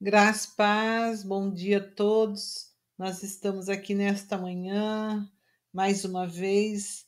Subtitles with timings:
[0.00, 2.72] Graça, paz, bom dia a todos.
[2.96, 5.28] Nós estamos aqui nesta manhã,
[5.72, 7.04] mais uma vez,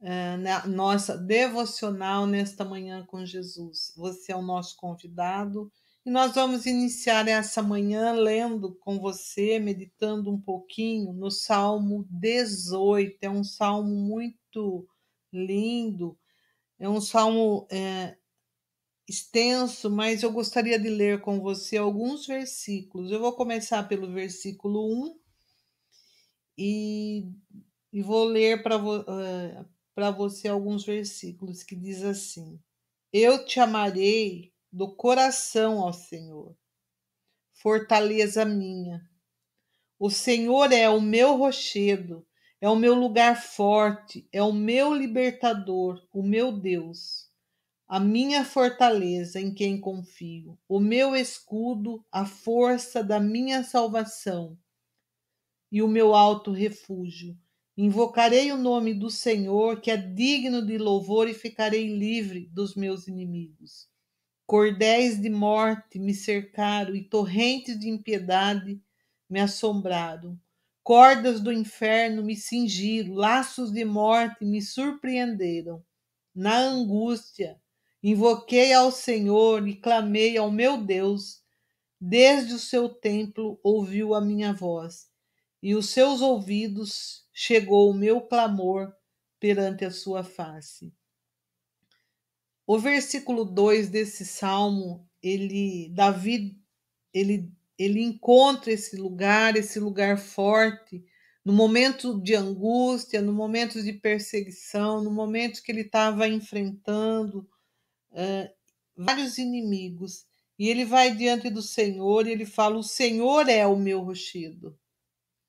[0.00, 3.92] uh, na nossa devocional nesta manhã com Jesus.
[3.94, 5.70] Você é o nosso convidado
[6.06, 13.18] e nós vamos iniciar essa manhã lendo com você, meditando um pouquinho no Salmo 18.
[13.20, 14.88] É um salmo muito
[15.30, 16.18] lindo,
[16.78, 17.66] é um salmo.
[17.70, 18.16] É,
[19.10, 23.10] extenso, mas eu gostaria de ler com você alguns versículos.
[23.10, 25.18] Eu vou começar pelo versículo 1
[26.56, 27.28] e,
[27.92, 32.62] e vou ler para vo, uh, você alguns versículos que diz assim:
[33.12, 36.56] Eu te amarei do coração ao Senhor,
[37.52, 39.02] fortaleza minha.
[39.98, 42.24] O Senhor é o meu rochedo,
[42.60, 47.29] é o meu lugar forte, é o meu libertador, o meu Deus
[47.92, 54.56] a minha fortaleza em quem confio, o meu escudo, a força da minha salvação
[55.72, 57.36] e o meu alto refúgio.
[57.76, 63.08] Invocarei o nome do Senhor, que é digno de louvor, e ficarei livre dos meus
[63.08, 63.88] inimigos.
[64.46, 68.80] Cordéis de morte me cercaram e torrentes de impiedade
[69.28, 70.38] me assombraram.
[70.84, 75.82] Cordas do inferno me cingiram, laços de morte me surpreenderam.
[76.32, 77.60] Na angústia,
[78.02, 81.42] Invoquei ao Senhor e clamei ao meu Deus.
[82.00, 85.10] Desde o seu templo ouviu a minha voz,
[85.62, 88.90] e os seus ouvidos chegou o meu clamor
[89.38, 90.94] perante a sua face.
[92.66, 96.56] O versículo 2 desse salmo, ele Davi
[97.12, 101.02] ele ele encontra esse lugar, esse lugar forte,
[101.42, 107.48] no momento de angústia, no momento de perseguição, no momento que ele estava enfrentando
[108.96, 110.24] vários inimigos.
[110.58, 114.78] E ele vai diante do Senhor e ele fala: O Senhor é o meu rochedo.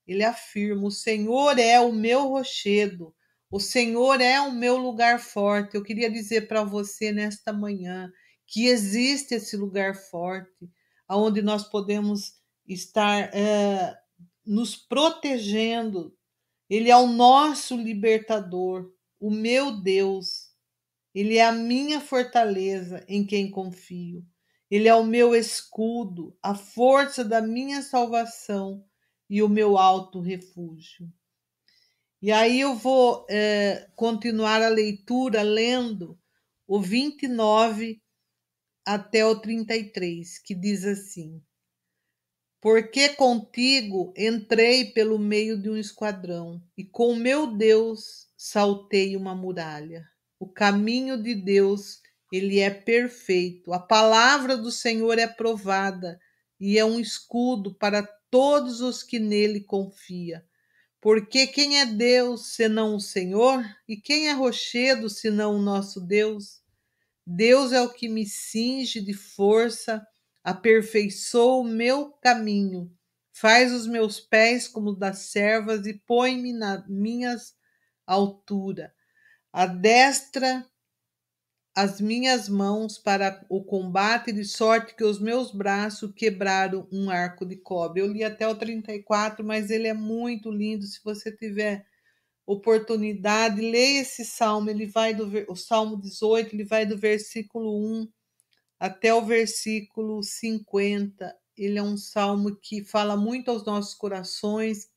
[0.08, 3.14] Ele afirma: O Senhor é o meu rochedo.
[3.50, 5.76] O Senhor é o meu lugar forte.
[5.76, 8.10] Eu queria dizer para você nesta manhã
[8.48, 10.70] que existe esse lugar forte,
[11.10, 12.34] onde nós podemos
[12.66, 13.96] estar uh,
[14.46, 16.16] nos protegendo.
[16.70, 20.51] Ele é o nosso libertador, o meu Deus.
[21.14, 24.26] Ele é a minha fortaleza em quem confio.
[24.70, 28.86] Ele é o meu escudo, a força da minha salvação
[29.30, 31.12] e o meu alto refúgio.
[32.22, 36.20] E aí eu vou é, continuar a leitura lendo
[36.68, 38.02] o 29
[38.86, 41.42] até o 33, que diz assim:
[42.62, 50.11] Porque contigo entrei pelo meio de um esquadrão, e com meu Deus saltei uma muralha.
[50.42, 52.02] O caminho de Deus,
[52.34, 53.72] ele é perfeito.
[53.72, 56.20] A palavra do Senhor é provada
[56.60, 60.44] e é um escudo para todos os que nele confia.
[61.00, 63.64] Porque quem é Deus senão o Senhor?
[63.88, 66.64] E quem é rochedo senão o nosso Deus?
[67.24, 70.04] Deus é o que me cinge de força,
[70.44, 72.92] aperfeiçoa o meu caminho,
[73.32, 77.54] faz os meus pés como das servas e põe-me na minhas
[78.08, 78.92] altura
[79.54, 80.66] adestra
[81.76, 87.46] as minhas mãos para o combate, de sorte que os meus braços quebraram um arco
[87.46, 88.02] de cobre.
[88.02, 90.86] Eu li até o 34, mas ele é muito lindo.
[90.86, 91.86] Se você tiver
[92.46, 94.70] oportunidade, leia esse salmo.
[94.70, 98.08] Ele vai do o Salmo 18, ele vai do versículo 1
[98.80, 101.36] até o versículo 50.
[101.58, 104.90] Ele é um salmo que fala muito aos nossos corações,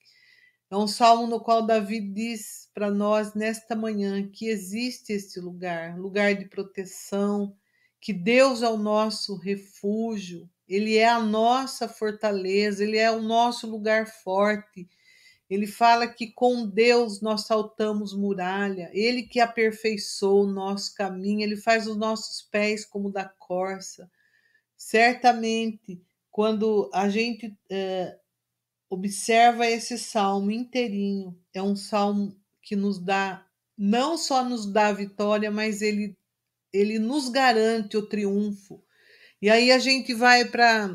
[0.71, 5.97] é um salmo no qual Davi diz para nós nesta manhã que existe este lugar,
[5.99, 7.57] lugar de proteção,
[8.01, 13.71] que Deus é o nosso refúgio, ele é a nossa fortaleza, ele é o nosso
[13.71, 14.89] lugar forte.
[15.49, 21.57] Ele fala que com Deus nós saltamos muralha, ele que aperfeiçoou o nosso caminho, ele
[21.57, 24.11] faz os nossos pés como da corça.
[24.77, 28.19] Certamente, quando a gente eh,
[28.95, 31.37] Observa esse salmo inteirinho.
[31.53, 33.47] É um salmo que nos dá,
[33.77, 36.17] não só nos dá a vitória, mas ele,
[36.73, 38.83] ele nos garante o triunfo.
[39.41, 40.89] E aí a gente vai para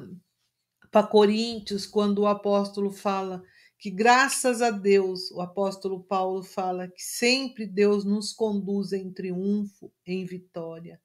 [1.10, 3.44] Coríntios, quando o apóstolo fala
[3.78, 9.94] que, graças a Deus, o apóstolo Paulo fala que sempre Deus nos conduz em triunfo,
[10.06, 11.00] em vitória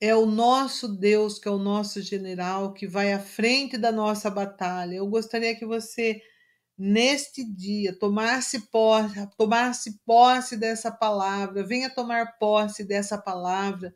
[0.00, 4.30] é o nosso Deus, que é o nosso general, que vai à frente da nossa
[4.30, 4.94] batalha.
[4.94, 6.22] Eu gostaria que você,
[6.78, 13.94] neste dia, tomasse posse, tomasse posse dessa palavra, venha tomar posse dessa palavra,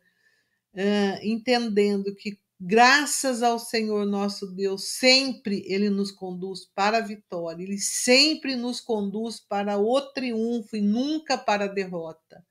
[0.75, 7.65] uh, entendendo que Graças ao Senhor nosso Deus, sempre Ele nos conduz para a vitória,
[7.65, 12.47] Ele sempre nos conduz para o triunfo e nunca para a derrota.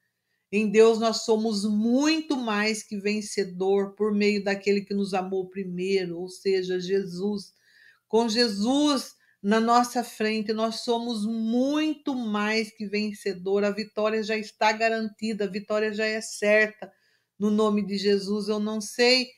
[0.51, 6.19] Em Deus nós somos muito mais que vencedor por meio daquele que nos amou primeiro,
[6.19, 7.53] ou seja, Jesus.
[8.05, 13.63] Com Jesus na nossa frente, nós somos muito mais que vencedor.
[13.63, 16.91] A vitória já está garantida, a vitória já é certa.
[17.39, 19.29] No nome de Jesus, eu não sei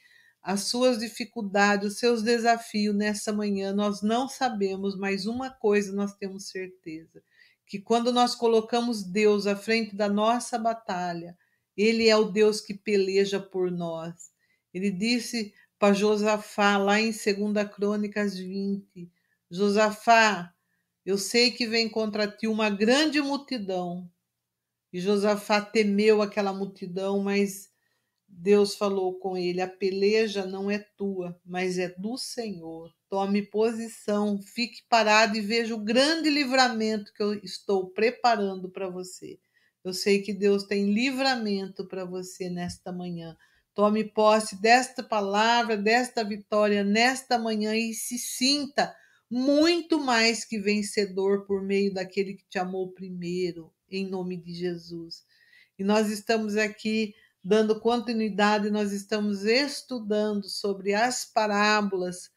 [0.43, 6.13] as suas dificuldades, os seus desafios nessa manhã, nós não sabemos, mas uma coisa nós
[6.15, 7.23] temos certeza:
[7.65, 11.37] que quando nós colocamos Deus à frente da nossa batalha,
[11.77, 14.13] Ele é o Deus que peleja por nós.
[14.73, 19.09] Ele disse para Josafá, lá em 2 Crônicas 20:
[19.53, 20.51] Josafá,
[21.05, 24.09] eu sei que vem contra ti uma grande multidão.
[24.91, 27.69] E Josafá temeu aquela multidão, mas
[28.27, 32.91] Deus falou com ele: a peleja não é tua, mas é do Senhor.
[33.07, 39.37] Tome posição, fique parado e veja o grande livramento que eu estou preparando para você.
[39.83, 43.37] Eu sei que Deus tem livramento para você nesta manhã.
[43.75, 48.95] Tome posse desta palavra, desta vitória nesta manhã e se sinta
[49.33, 55.23] muito mais que vencedor por meio daquele que te amou primeiro, em nome de Jesus.
[55.77, 62.31] E nós estamos aqui dando continuidade, nós estamos estudando sobre as parábolas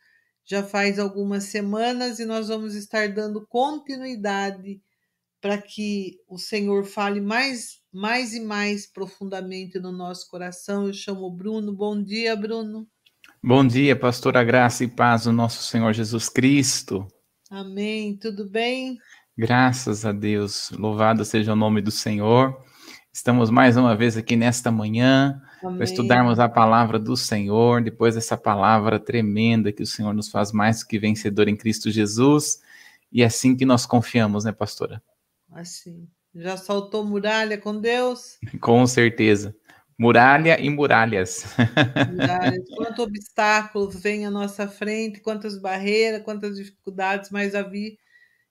[0.46, 4.80] já faz algumas semanas e nós vamos estar dando continuidade
[5.40, 10.86] para que o Senhor fale mais, mais e mais profundamente no nosso coração.
[10.86, 11.72] Eu chamo o Bruno.
[11.74, 12.88] Bom dia, Bruno.
[13.48, 17.06] Bom dia, pastora Graça e Paz do nosso Senhor Jesus Cristo.
[17.48, 18.16] Amém.
[18.16, 18.98] Tudo bem?
[19.38, 20.72] Graças a Deus.
[20.72, 22.58] Louvado seja o nome do Senhor.
[23.12, 28.36] Estamos mais uma vez aqui nesta manhã para estudarmos a palavra do Senhor, depois dessa
[28.36, 32.60] palavra tremenda que o Senhor nos faz mais do que vencedor em Cristo Jesus.
[33.12, 35.00] E é assim que nós confiamos, né, pastora?
[35.52, 36.08] Assim.
[36.34, 38.38] Já saltou muralha com Deus?
[38.60, 39.54] com certeza.
[39.98, 41.44] Muralha e muralhas.
[42.12, 42.68] Muralhas.
[42.76, 47.98] Quanto obstáculo vem à nossa frente, quantas barreiras, quantas dificuldades, mas a vi,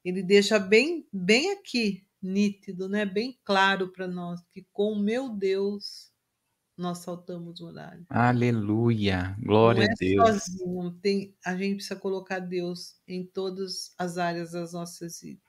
[0.03, 3.05] ele deixa bem, bem aqui nítido, né?
[3.05, 6.11] Bem claro para nós que com o meu Deus
[6.77, 8.03] nós saltamos muralha.
[8.09, 10.43] Aleluia, glória é a Deus.
[10.43, 15.44] Sozinho, tem, a gente precisa colocar Deus em todas as áreas das nossas vidas.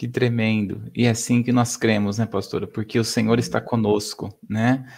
[0.00, 0.90] Que tremendo.
[0.94, 2.66] E é assim que nós cremos, né, pastora?
[2.66, 4.90] Porque o Senhor está conosco, né?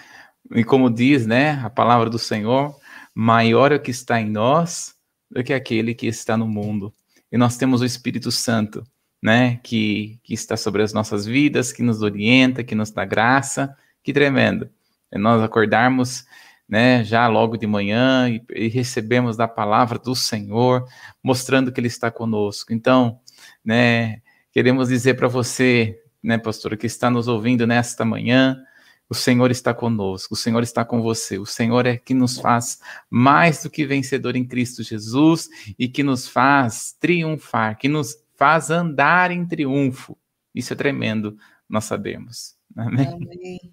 [0.54, 2.72] E como diz, né, a palavra do Senhor,
[3.12, 4.94] maior é o que está em nós
[5.28, 6.94] do que aquele que está no mundo.
[7.32, 8.84] E nós temos o Espírito Santo,
[9.20, 13.76] né, que, que está sobre as nossas vidas, que nos orienta, que nos dá graça.
[14.04, 14.70] Que tremendo.
[15.10, 16.24] É nós acordarmos,
[16.68, 20.86] né, já logo de manhã e, e recebemos da palavra do Senhor,
[21.20, 22.72] mostrando que Ele está conosco.
[22.72, 23.18] Então,
[23.64, 24.21] né,
[24.52, 28.62] queremos dizer para você, né, pastor, que está nos ouvindo nesta manhã,
[29.08, 32.80] o Senhor está conosco, o Senhor está com você, o Senhor é que nos faz
[33.10, 38.70] mais do que vencedor em Cristo Jesus e que nos faz triunfar, que nos faz
[38.70, 40.16] andar em triunfo.
[40.54, 41.36] Isso é tremendo,
[41.68, 42.54] nós sabemos.
[42.76, 43.06] Amém?
[43.06, 43.72] Amém.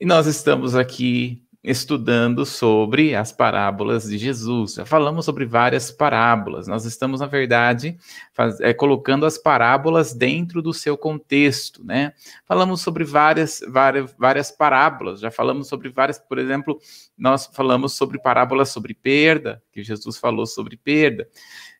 [0.00, 4.74] E nós estamos aqui estudando sobre as parábolas de Jesus.
[4.74, 6.68] Já falamos sobre várias parábolas.
[6.68, 7.98] Nós estamos, na verdade,
[8.32, 12.12] faz, é, colocando as parábolas dentro do seu contexto, né?
[12.46, 15.20] Falamos sobre várias, várias, várias parábolas.
[15.20, 16.78] Já falamos sobre várias, por exemplo,
[17.16, 21.28] nós falamos sobre parábolas sobre perda, que Jesus falou sobre perda.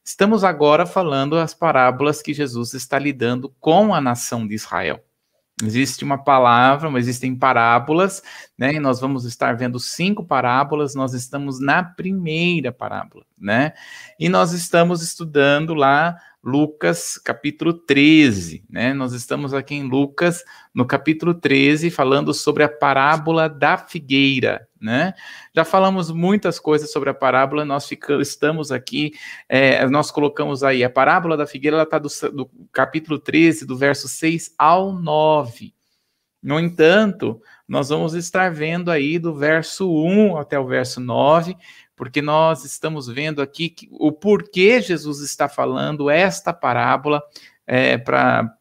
[0.05, 5.05] Estamos agora falando as parábolas que Jesus está lidando com a nação de Israel.
[5.63, 8.23] Existe uma palavra, mas existem parábolas,
[8.57, 8.75] né?
[8.75, 10.95] E nós vamos estar vendo cinco parábolas.
[10.95, 13.73] Nós estamos na primeira parábola, né?
[14.21, 18.95] E nós estamos estudando lá Lucas capítulo 13, né?
[18.95, 25.15] Nós estamos aqui em Lucas, no capítulo 13, falando sobre a parábola da figueira, né?
[25.55, 29.13] Já falamos muitas coisas sobre a parábola, nós ficamos, estamos aqui,
[29.49, 33.77] é, nós colocamos aí, a parábola da figueira, ela está do, do capítulo 13, do
[33.77, 35.75] verso 6 ao 9.
[36.43, 41.57] No entanto, nós vamos estar vendo aí do verso 1 até o verso 9,
[41.97, 47.21] porque nós estamos vendo aqui que, o porquê Jesus está falando esta parábola
[47.67, 48.55] é, para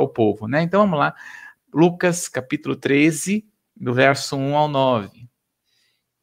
[0.00, 0.46] o povo.
[0.46, 0.62] Né?
[0.62, 1.14] Então vamos lá,
[1.72, 3.44] Lucas capítulo 13,
[3.76, 5.28] do verso 1 ao 9.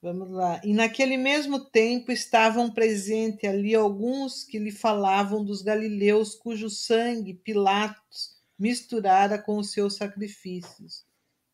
[0.01, 0.59] Vamos lá.
[0.63, 7.35] E naquele mesmo tempo estavam presentes ali alguns que lhe falavam dos galileus cujo sangue
[7.35, 11.05] Pilatos misturara com os seus sacrifícios.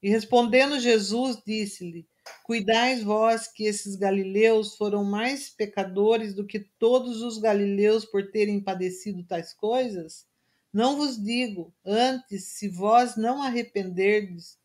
[0.01, 2.07] E respondendo Jesus, disse-lhe:
[2.43, 8.61] Cuidais vós que esses galileus foram mais pecadores do que todos os galileus por terem
[8.61, 10.25] padecido tais coisas?
[10.71, 14.57] Não vos digo, antes, se vós não arrependerdes,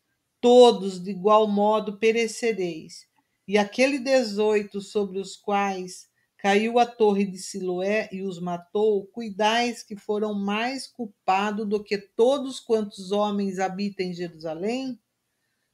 [0.43, 3.07] todos de igual modo perecereis.
[3.47, 9.81] E aquele dezoito sobre os quais caiu a torre de Siloé e os matou, cuidais
[9.81, 14.99] que foram mais culpados do que todos quantos homens habitam em Jerusalém?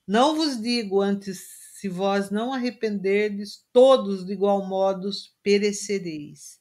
[0.07, 1.39] Não vos digo antes,
[1.73, 5.09] se vós não arrependerdes, todos de igual modo
[5.41, 6.59] perecereis.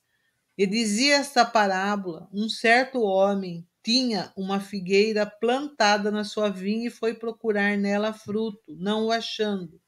[0.57, 6.91] E dizia esta parábola: um certo homem tinha uma figueira plantada na sua vinha e
[6.91, 9.81] foi procurar nela fruto, não o achando.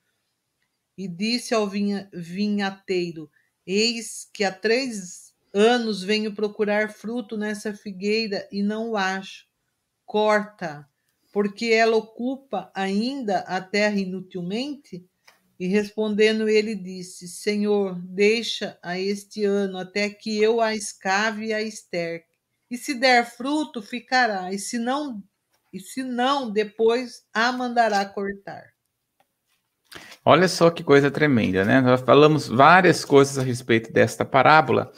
[0.97, 3.30] E disse ao vinha, vinhateiro:
[3.66, 9.47] Eis que há três anos venho procurar fruto nessa figueira e não o acho.
[10.07, 10.88] Corta,
[11.30, 15.07] porque ela ocupa ainda a terra inutilmente?
[15.59, 21.52] E respondendo ele disse: Senhor, deixa a este ano até que eu a escave e
[21.52, 22.29] a esterque.
[22.71, 25.23] E se der fruto, ficará, e se não,
[25.73, 28.65] e se não, depois a mandará cortar.
[30.25, 31.81] Olha só que coisa tremenda, né?
[31.81, 34.93] Nós falamos várias coisas a respeito desta parábola,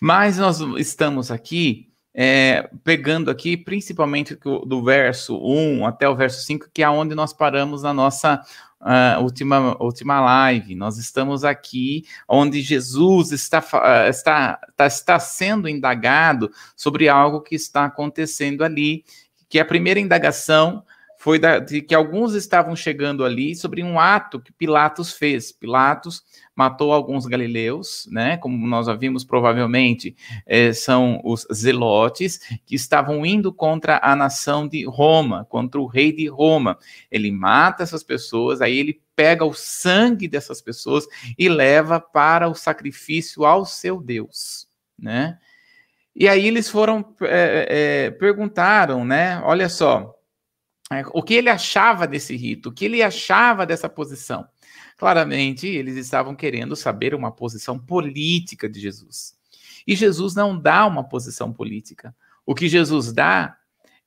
[0.00, 6.70] mas nós estamos aqui é, pegando aqui principalmente do verso 1 até o verso 5,
[6.72, 8.42] que é onde nós paramos na nossa
[8.80, 10.74] uh, última, última live.
[10.74, 17.54] Nós estamos aqui onde Jesus está, uh, está, está, está sendo indagado sobre algo que
[17.54, 19.04] está acontecendo ali,
[19.46, 20.82] que é a primeira indagação
[21.26, 25.50] foi da, de que alguns estavam chegando ali sobre um ato que Pilatos fez.
[25.50, 26.22] Pilatos
[26.54, 28.36] matou alguns galileus, né?
[28.36, 30.14] Como nós vimos, provavelmente
[30.46, 36.12] é, são os zelotes que estavam indo contra a nação de Roma, contra o rei
[36.12, 36.78] de Roma.
[37.10, 42.54] Ele mata essas pessoas, aí ele pega o sangue dessas pessoas e leva para o
[42.54, 45.38] sacrifício ao seu Deus, né?
[46.14, 47.66] E aí eles foram é,
[48.06, 49.40] é, perguntaram, né?
[49.44, 50.15] Olha só,
[51.12, 54.46] o que ele achava desse rito, o que ele achava dessa posição.
[54.96, 59.36] Claramente, eles estavam querendo saber uma posição política de Jesus.
[59.86, 62.14] E Jesus não dá uma posição política.
[62.44, 63.56] O que Jesus dá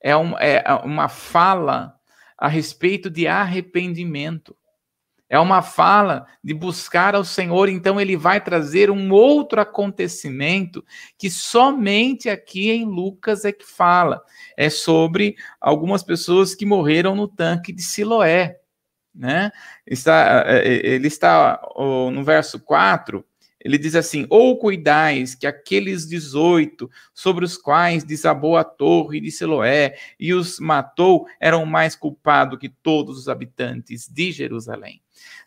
[0.00, 1.94] é, um, é uma fala
[2.36, 4.56] a respeito de arrependimento.
[5.30, 10.84] É uma fala de buscar ao Senhor, então ele vai trazer um outro acontecimento
[11.16, 14.20] que somente aqui em Lucas é que fala.
[14.56, 18.58] É sobre algumas pessoas que morreram no tanque de Siloé.
[19.14, 19.52] Né?
[19.86, 23.24] Está, é, é, ele está no verso 4,
[23.62, 29.30] ele diz assim: Ou cuidais que aqueles 18 sobre os quais desabou a torre de
[29.30, 35.00] Siloé e os matou eram mais culpados que todos os habitantes de Jerusalém.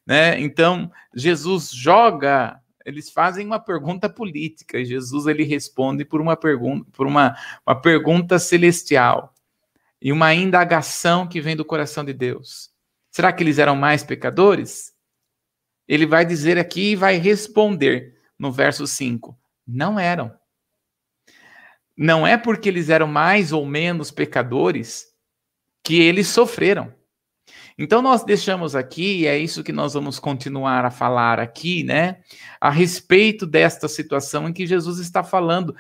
[0.06, 0.40] Né?
[0.40, 6.90] Então, Jesus joga, eles fazem uma pergunta política, e Jesus ele responde por uma pergunta,
[6.92, 9.34] por uma, uma pergunta celestial
[10.02, 12.70] e uma indagação que vem do coração de Deus.
[13.10, 14.94] Será que eles eram mais pecadores?
[15.88, 20.36] Ele vai dizer aqui e vai responder no verso 5: não eram.
[21.96, 25.14] Não é porque eles eram mais ou menos pecadores
[25.84, 26.94] que eles sofreram.
[27.78, 32.18] Então nós deixamos aqui, e é isso que nós vamos continuar a falar aqui, né?
[32.62, 35.76] A respeito desta situação em que Jesus está falando.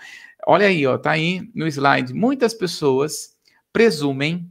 [0.45, 2.13] Olha aí, ó, tá aí no slide.
[2.13, 3.35] Muitas pessoas
[3.71, 4.49] presumem,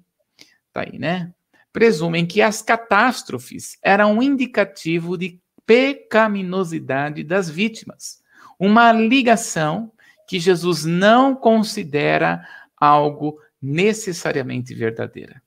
[0.72, 1.32] tá aí, né?
[1.72, 8.22] Presumem que as catástrofes eram um indicativo de pecaminosidade das vítimas.
[8.58, 9.90] Uma ligação
[10.28, 12.46] que Jesus não considera
[12.76, 15.42] algo necessariamente verdadeira.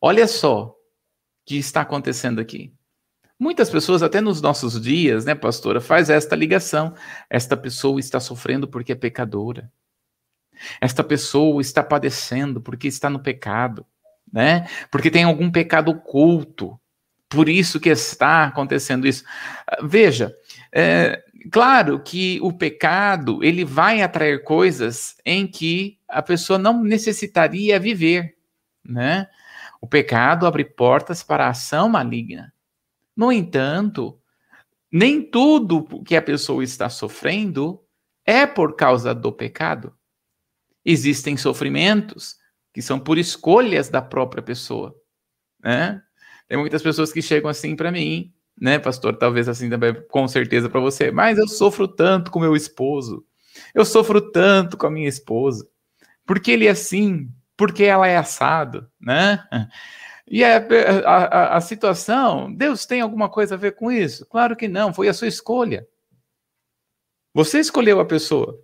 [0.00, 0.76] Olha só o
[1.44, 2.72] que está acontecendo aqui.
[3.38, 6.94] Muitas pessoas, até nos nossos dias, né, pastora, faz esta ligação.
[7.28, 9.70] Esta pessoa está sofrendo porque é pecadora.
[10.80, 13.86] Esta pessoa está padecendo porque está no pecado,
[14.30, 14.66] né?
[14.90, 16.78] Porque tem algum pecado oculto.
[17.28, 19.24] Por isso que está acontecendo isso.
[19.82, 20.34] Veja,
[20.72, 27.78] é, claro que o pecado ele vai atrair coisas em que a pessoa não necessitaria
[27.78, 28.36] viver,
[28.84, 29.28] né?
[29.80, 32.52] O pecado abre portas para a ação maligna.
[33.16, 34.20] No entanto,
[34.92, 37.82] nem tudo que a pessoa está sofrendo
[38.24, 39.94] é por causa do pecado.
[40.84, 42.36] Existem sofrimentos
[42.72, 44.94] que são por escolhas da própria pessoa,
[45.62, 46.02] né?
[46.48, 49.16] Tem muitas pessoas que chegam assim para mim, né, pastor?
[49.16, 51.10] Talvez assim também, com certeza para você.
[51.10, 53.24] Mas eu sofro tanto com meu esposo.
[53.74, 55.68] Eu sofro tanto com a minha esposa.
[56.26, 57.30] Porque ele é assim,
[57.60, 59.46] porque ela é assado, né?
[60.26, 60.66] E a,
[61.04, 64.24] a, a, situação, Deus tem alguma coisa a ver com isso?
[64.24, 65.86] Claro que não, foi a sua escolha.
[67.34, 68.58] Você escolheu a pessoa.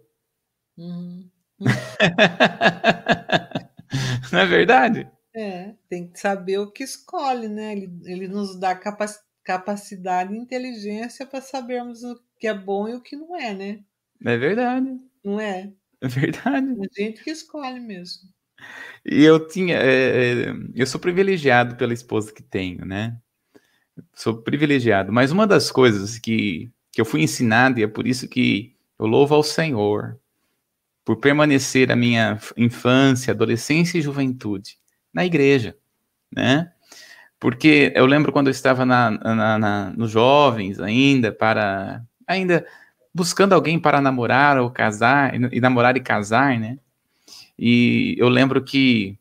[0.79, 1.29] Uhum.
[4.33, 5.07] não é verdade?
[5.35, 7.73] É, tem que saber o que escolhe, né?
[7.73, 9.13] Ele, ele nos dá capac,
[9.45, 13.85] capacidade e inteligência para sabermos o que é bom e o que não é, né?
[14.25, 14.99] É verdade.
[15.23, 15.71] Não é?
[16.01, 16.75] É verdade.
[16.81, 18.35] A gente que escolhe mesmo.
[19.05, 19.77] E eu tinha.
[19.79, 23.17] É, eu sou privilegiado pela esposa que tenho, né?
[24.15, 25.13] Sou privilegiado.
[25.13, 29.07] Mas uma das coisas que, que eu fui ensinado, e é por isso que eu
[29.07, 30.19] louvo ao Senhor,
[31.05, 34.77] por permanecer a minha infância, adolescência e juventude
[35.15, 35.77] na igreja,
[36.35, 36.73] né?
[37.39, 42.67] Porque eu lembro quando eu estava na, na, na, nos jovens ainda, para ainda
[43.15, 46.79] buscando alguém para namorar ou casar, e namorar e casar, né?
[47.59, 49.19] E eu lembro que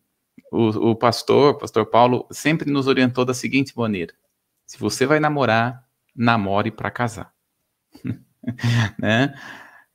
[0.51, 4.13] o, o pastor, o pastor Paulo, sempre nos orientou da seguinte maneira:
[4.65, 7.33] se você vai namorar, namore para casar.
[8.99, 9.33] né?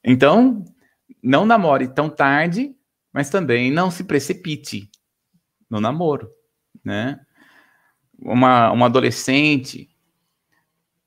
[0.05, 0.65] Então,
[1.23, 2.75] não namore tão tarde,
[3.13, 4.91] mas também não se precipite
[5.69, 6.31] no namoro,
[6.85, 7.21] né?
[8.19, 9.90] Uma, uma adolescente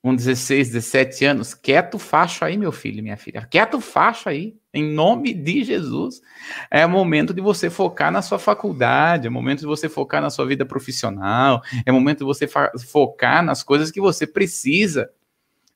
[0.03, 4.83] com 16, 17 anos, quieto facho aí, meu filho, minha filha, quieto facho aí, em
[4.93, 6.21] nome de Jesus.
[6.69, 10.45] É momento de você focar na sua faculdade, é momento de você focar na sua
[10.45, 12.45] vida profissional, é momento de você
[12.85, 15.09] focar nas coisas que você precisa.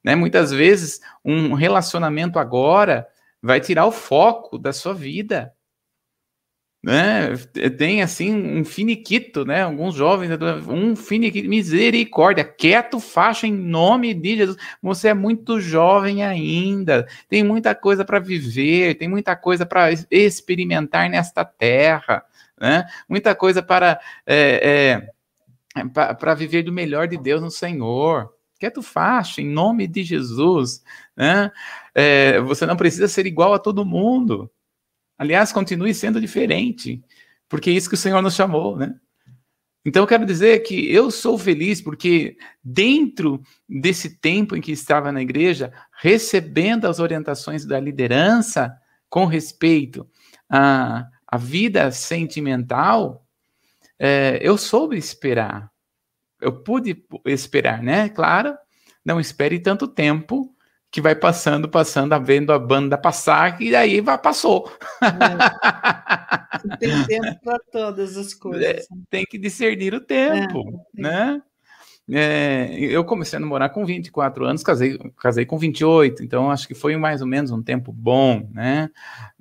[0.04, 0.14] Né?
[0.14, 3.08] Muitas vezes, um relacionamento agora
[3.42, 5.54] vai tirar o foco da sua vida
[6.84, 7.36] né?
[7.78, 9.64] Tem assim um finiquito, né?
[9.64, 10.32] Alguns jovens,
[10.68, 14.58] um finiquito, misericórdia, quieto, faixa em nome de Jesus.
[14.82, 21.10] Você é muito jovem ainda, tem muita coisa para viver, tem muita coisa para experimentar
[21.10, 22.24] nesta terra,
[22.60, 22.86] né?
[23.10, 25.02] Muita coisa para é,
[25.76, 28.34] é, para viver do melhor de Deus no Senhor.
[28.60, 30.84] Quieto, faixa em nome de Jesus,
[31.16, 31.52] né?
[31.94, 34.50] É, você não precisa ser igual a todo mundo.
[35.18, 37.04] Aliás, continue sendo diferente,
[37.50, 38.96] porque é isso que o Senhor nos chamou, né?
[39.88, 45.14] Então eu quero dizer que eu sou feliz porque dentro desse tempo em que estava
[45.14, 48.78] na igreja, recebendo as orientações da liderança
[49.10, 50.06] com respeito
[50.50, 53.26] à, à vida sentimental,
[53.98, 55.72] é, eu soube esperar.
[56.42, 58.10] Eu pude esperar, né?
[58.10, 58.58] Claro,
[59.06, 60.54] não espere tanto tempo
[60.98, 64.68] que vai passando, passando, vendo a banda passar, e aí vai, passou.
[66.64, 66.78] É.
[66.78, 68.66] Tem tempo para todas as coisas.
[68.66, 71.42] É, tem que discernir o tempo, é, né?
[72.10, 76.74] É, eu comecei a namorar com 24 anos, casei, casei com 28, então acho que
[76.74, 78.90] foi mais ou menos um tempo bom, né?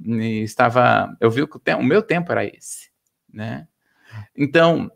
[0.04, 2.90] E estava, eu vi que o, tempo, o meu tempo era esse,
[3.32, 3.66] né?
[4.36, 4.92] Então,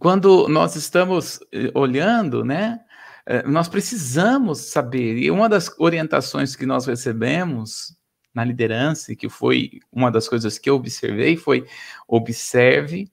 [0.00, 2.80] quando nós estamos eh, olhando, né?
[3.26, 7.96] É, nós precisamos saber, e uma das orientações que nós recebemos
[8.34, 11.66] na liderança, que foi uma das coisas que eu observei, foi
[12.08, 13.10] observe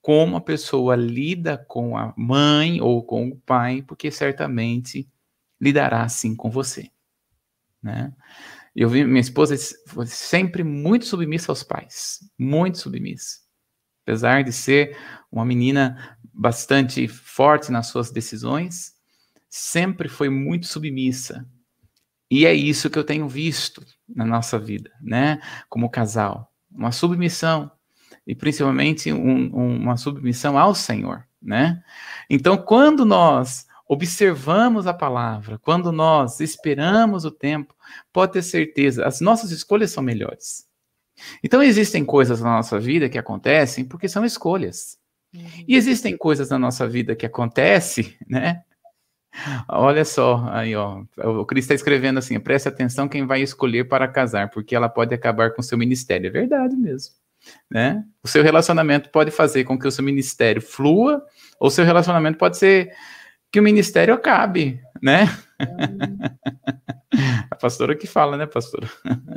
[0.00, 5.08] como a pessoa lida com a mãe ou com o pai, porque certamente
[5.60, 6.90] lidará assim com você.
[7.82, 8.12] Né?
[8.76, 13.38] Eu vi minha esposa foi sempre muito submissa aos pais, muito submissa.
[14.02, 14.96] Apesar de ser
[15.30, 18.97] uma menina bastante forte nas suas decisões,
[19.48, 21.46] sempre foi muito submissa.
[22.30, 25.40] E é isso que eu tenho visto na nossa vida, né?
[25.68, 26.52] Como casal.
[26.70, 27.70] Uma submissão.
[28.26, 31.82] E principalmente um, uma submissão ao Senhor, né?
[32.28, 37.74] Então, quando nós observamos a palavra, quando nós esperamos o tempo,
[38.12, 40.68] pode ter certeza, as nossas escolhas são melhores.
[41.42, 44.98] Então, existem coisas na nossa vida que acontecem porque são escolhas.
[45.34, 45.64] Uhum.
[45.66, 48.62] E existem coisas na nossa vida que acontecem, né?
[49.68, 54.08] Olha só, aí ó, o Cris está escrevendo assim: preste atenção quem vai escolher para
[54.08, 56.28] casar, porque ela pode acabar com o seu ministério.
[56.28, 57.14] É verdade mesmo.
[57.70, 58.04] Né?
[58.22, 61.24] O seu relacionamento pode fazer com que o seu ministério flua,
[61.60, 62.92] ou seu relacionamento pode ser
[63.50, 65.26] que o ministério acabe, né?
[67.50, 68.88] A pastora que fala, né, pastora?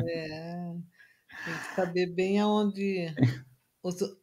[0.07, 0.73] É,
[1.45, 3.13] tem que saber bem aonde.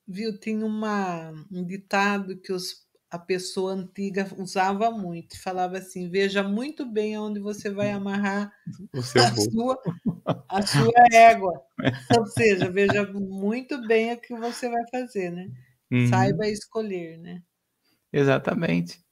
[0.06, 6.42] Viu, tem uma, um ditado que os a pessoa antiga usava muito, falava assim: veja
[6.42, 8.52] muito bem aonde você vai amarrar
[8.94, 9.78] a sua,
[10.48, 11.62] a sua égua.
[12.16, 15.48] Ou seja, veja muito bem o que você vai fazer, né?
[15.90, 16.06] Uhum.
[16.08, 17.42] Saiba escolher, né?
[18.12, 19.02] Exatamente.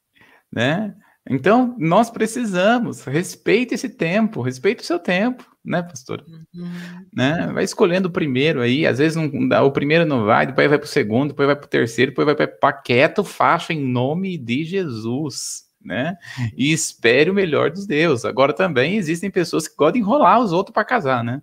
[0.52, 0.94] Né?
[1.28, 6.24] Então, nós precisamos, respeite esse tempo, respeite o seu tempo, né, pastor?
[6.54, 6.70] Uhum.
[7.12, 7.50] Né?
[7.52, 10.78] Vai escolhendo o primeiro aí, às vezes não dá, o primeiro não vai, depois vai
[10.78, 14.38] para o segundo, depois vai para o terceiro, depois vai para paqueta faixa em nome
[14.38, 16.16] de Jesus, né?
[16.56, 18.24] E espere o melhor dos Deus.
[18.24, 21.42] Agora também existem pessoas que gostam de enrolar os outros para casar, né?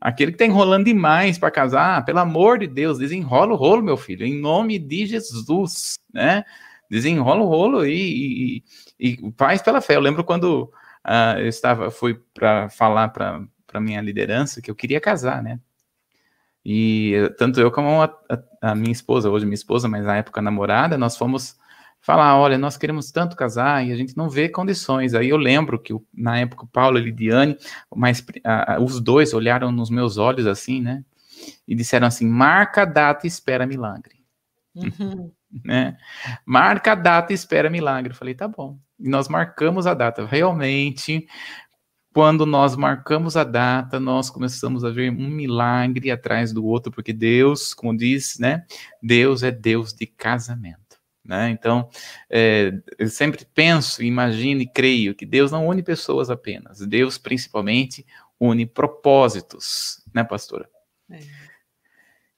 [0.00, 3.96] Aquele que está enrolando demais para casar, pelo amor de Deus, desenrola o rolo, meu
[3.96, 6.44] filho, em nome de Jesus, né?
[6.90, 8.64] Desenrola o rolo e, e,
[8.98, 9.96] e faz pela fé.
[9.96, 10.70] Eu lembro quando
[11.06, 15.60] uh, eu estava, fui para falar para a minha liderança que eu queria casar, né?
[16.64, 20.42] E tanto eu como a, a, a, minha esposa, hoje minha esposa, mas na época
[20.42, 21.56] namorada, nós fomos
[22.00, 25.14] falar, olha, nós queremos tanto casar e a gente não vê condições.
[25.14, 27.56] Aí eu lembro que na época o Paulo e Lidiane,
[27.94, 31.04] mas a, os dois olharam nos meus olhos assim, né?
[31.68, 34.16] E disseram assim: marca a data e espera milagre.
[34.74, 35.30] Uhum.
[35.64, 35.96] né?
[36.44, 38.12] Marca a data e espera milagre.
[38.12, 38.78] Eu falei, tá bom.
[38.98, 40.24] E nós marcamos a data.
[40.26, 41.26] Realmente,
[42.12, 47.12] quando nós marcamos a data, nós começamos a ver um milagre atrás do outro, porque
[47.12, 48.64] Deus, como diz, né?
[49.02, 50.98] Deus é Deus de casamento.
[51.22, 51.50] Né?
[51.50, 51.90] Então,
[52.30, 58.06] é, eu sempre penso, imagino e creio que Deus não une pessoas apenas, Deus principalmente
[58.38, 60.68] une propósitos, né, pastora?
[61.10, 61.18] É.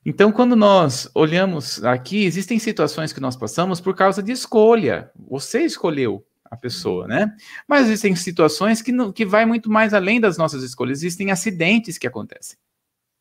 [0.04, 5.10] Então, quando nós olhamos aqui, existem situações que nós passamos por causa de escolha.
[5.28, 7.34] Você escolheu a pessoa, né?
[7.66, 10.98] Mas existem situações que, não, que vai muito mais além das nossas escolhas.
[10.98, 12.58] Existem acidentes que acontecem,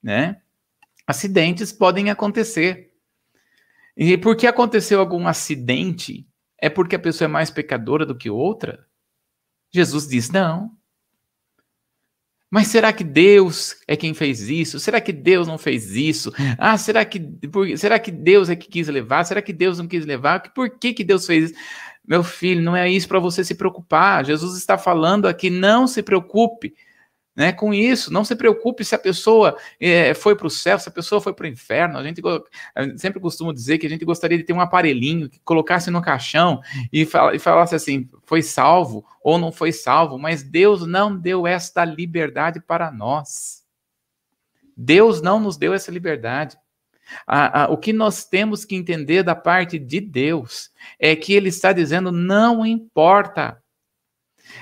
[0.01, 0.41] né?
[1.05, 2.91] Acidentes podem acontecer.
[3.95, 6.27] E porque aconteceu algum acidente,
[6.59, 8.85] é porque a pessoa é mais pecadora do que outra?
[9.71, 10.77] Jesus diz: não.
[12.49, 14.79] Mas será que Deus é quem fez isso?
[14.79, 16.31] Será que Deus não fez isso?
[16.57, 19.25] Ah, será que, por, será que Deus é que quis levar?
[19.25, 20.53] Será que Deus não quis levar?
[20.53, 21.59] Por que, que Deus fez isso?
[22.07, 24.25] Meu filho, não é isso para você se preocupar.
[24.25, 26.73] Jesus está falando aqui, não se preocupe
[27.37, 28.11] né, com isso.
[28.11, 31.33] Não se preocupe se a pessoa é, foi para o céu, se a pessoa foi
[31.33, 31.99] para o inferno.
[31.99, 32.19] A gente,
[32.97, 36.59] sempre costuma dizer que a gente gostaria de ter um aparelhinho que colocasse no caixão
[36.91, 41.45] e, fala, e falasse assim: foi salvo ou não foi salvo, mas Deus não deu
[41.45, 43.63] esta liberdade para nós.
[44.75, 46.57] Deus não nos deu essa liberdade.
[47.69, 52.11] O que nós temos que entender da parte de Deus é que Ele está dizendo:
[52.11, 53.61] não importa.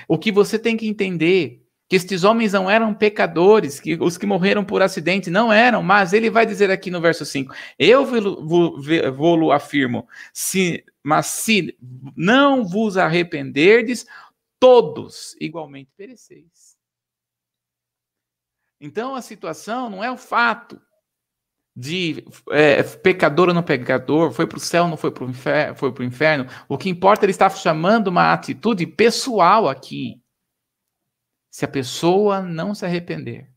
[0.08, 4.26] O que você tem que entender que estes homens não eram pecadores, que os que
[4.26, 9.52] morreram por acidente não eram, mas ele vai dizer aqui no verso 5: Eu vou-lo
[9.52, 11.76] afirmo, se, mas se
[12.16, 14.06] não vos arrependerdes,
[14.58, 16.76] todos igualmente pereceis.
[18.80, 20.80] Então a situação não é o fato
[21.76, 25.76] de é, pecador ou não pecador, foi para o céu, não foi para o inferno,
[25.80, 26.46] o inferno.
[26.66, 30.18] O que importa, ele está chamando uma atitude pessoal aqui
[31.50, 33.50] se a pessoa não se arrepender.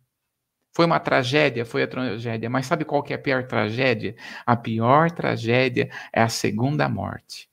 [0.73, 4.15] Foi uma tragédia, foi a tragédia, mas sabe qual que é a pior tragédia?
[4.45, 7.49] A pior tragédia é a segunda morte.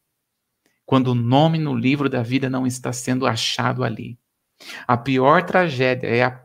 [0.84, 4.18] Quando o nome no livro da vida não está sendo achado ali.
[4.86, 6.40] A pior tragédia é a,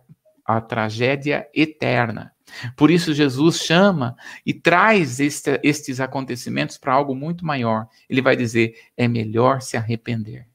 [0.45, 2.33] a tragédia eterna.
[2.75, 7.87] Por isso, Jesus chama e traz este, estes acontecimentos para algo muito maior.
[8.09, 10.47] Ele vai dizer: é melhor se arrepender.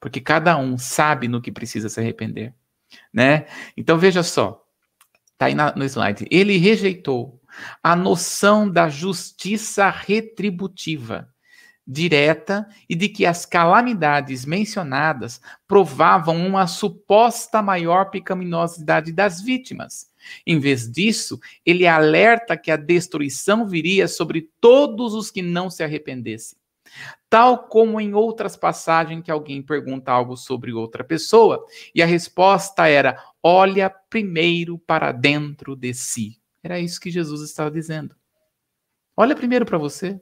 [0.00, 2.54] Porque cada um sabe no que precisa se arrepender,
[3.12, 3.46] né?
[3.76, 4.64] Então veja só,
[5.38, 6.26] tá aí na, no slide.
[6.30, 7.40] Ele rejeitou
[7.82, 11.28] a noção da justiça retributiva
[11.86, 20.10] direta e de que as calamidades mencionadas provavam uma suposta maior pecaminosidade das vítimas.
[20.44, 25.84] Em vez disso, ele alerta que a destruição viria sobre todos os que não se
[25.84, 26.58] arrependessem.
[27.28, 32.88] Tal como em outras passagens que alguém pergunta algo sobre outra pessoa e a resposta
[32.88, 36.40] era: olha primeiro para dentro de si.
[36.62, 38.14] Era isso que Jesus estava dizendo.
[39.16, 40.20] Olha primeiro para você.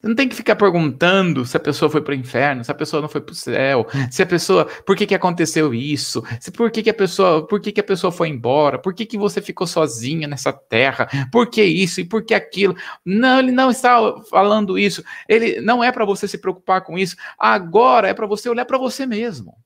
[0.00, 2.74] Você não tem que ficar perguntando se a pessoa foi para o inferno, se a
[2.74, 6.52] pessoa não foi para o céu, se a pessoa, por que, que aconteceu isso, se
[6.52, 9.18] por que, que a pessoa, por que, que a pessoa foi embora, por que, que
[9.18, 12.76] você ficou sozinha nessa terra, por que isso e por que aquilo.
[13.04, 13.98] Não, ele não está
[14.30, 15.02] falando isso.
[15.28, 17.16] Ele não é para você se preocupar com isso.
[17.36, 19.56] Agora é para você olhar para você mesmo.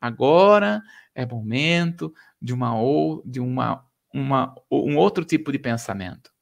[0.00, 0.82] Agora
[1.14, 6.32] é momento de uma ou de uma, uma um outro tipo de pensamento.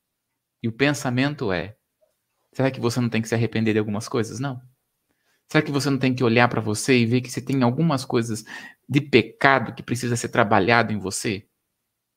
[0.62, 1.76] E o pensamento é
[2.56, 4.40] Será que você não tem que se arrepender de algumas coisas?
[4.40, 4.58] Não.
[5.46, 8.02] Será que você não tem que olhar para você e ver que você tem algumas
[8.02, 8.46] coisas
[8.88, 11.46] de pecado que precisa ser trabalhado em você?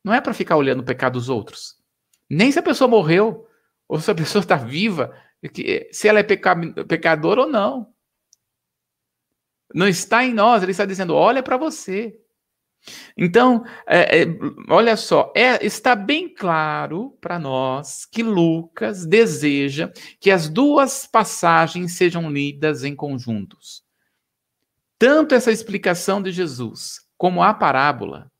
[0.02, 1.75] Não é para ficar olhando o pecado dos outros.
[2.30, 3.45] Nem se a pessoa morreu
[3.86, 5.13] ou se a pessoa está viva,
[5.91, 6.56] se ela é peca,
[6.88, 7.93] pecadora ou não.
[9.75, 12.17] Não está em nós, ele está dizendo: olha para você.
[13.17, 14.25] Então, é, é,
[14.69, 21.93] olha só, é, está bem claro para nós que Lucas deseja que as duas passagens
[21.93, 23.83] sejam lidas em conjuntos.
[24.97, 28.31] Tanto essa explicação de Jesus como a parábola,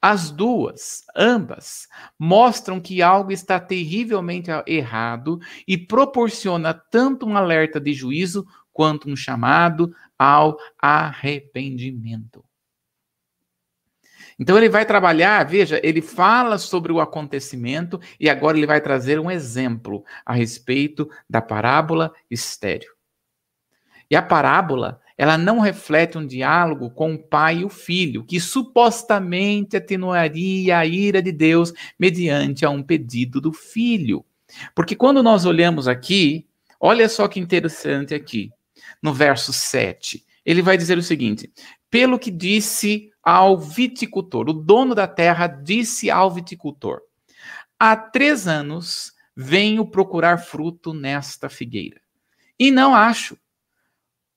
[0.00, 1.86] as duas, ambas,
[2.18, 9.14] mostram que algo está terrivelmente errado e proporciona tanto um alerta de juízo quanto um
[9.14, 12.44] chamado ao arrependimento.
[14.42, 19.20] Então ele vai trabalhar, veja, ele fala sobre o acontecimento e agora ele vai trazer
[19.20, 22.90] um exemplo a respeito da parábola estéreo.
[24.10, 28.40] E a parábola, ela não reflete um diálogo com o pai e o filho, que
[28.40, 34.24] supostamente atenuaria a ira de Deus mediante a um pedido do filho.
[34.74, 36.48] Porque quando nós olhamos aqui,
[36.80, 38.50] olha só que interessante aqui,
[39.00, 41.48] no verso 7, ele vai dizer o seguinte:
[41.88, 44.48] pelo que disse ao viticultor.
[44.48, 47.00] O dono da terra disse ao viticultor:
[47.78, 52.00] Há três anos venho procurar fruto nesta figueira
[52.58, 53.36] e não acho.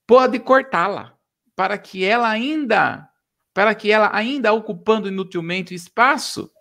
[0.07, 1.15] Pode cortá-la
[1.55, 3.09] para que ela ainda,
[3.53, 6.51] para que ela ainda ocupando inutilmente espaço,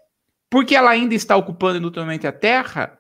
[0.48, 2.98] porque ela ainda está ocupando inutilmente a terra.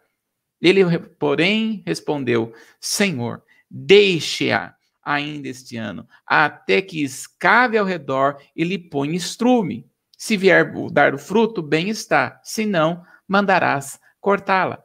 [0.60, 8.78] Ele, porém, respondeu: Senhor, deixe-a ainda este ano, até que escave ao redor e lhe
[8.78, 9.86] põe estrume.
[10.16, 14.83] Se vier dar o fruto, bem está, se não, mandarás cortá-la.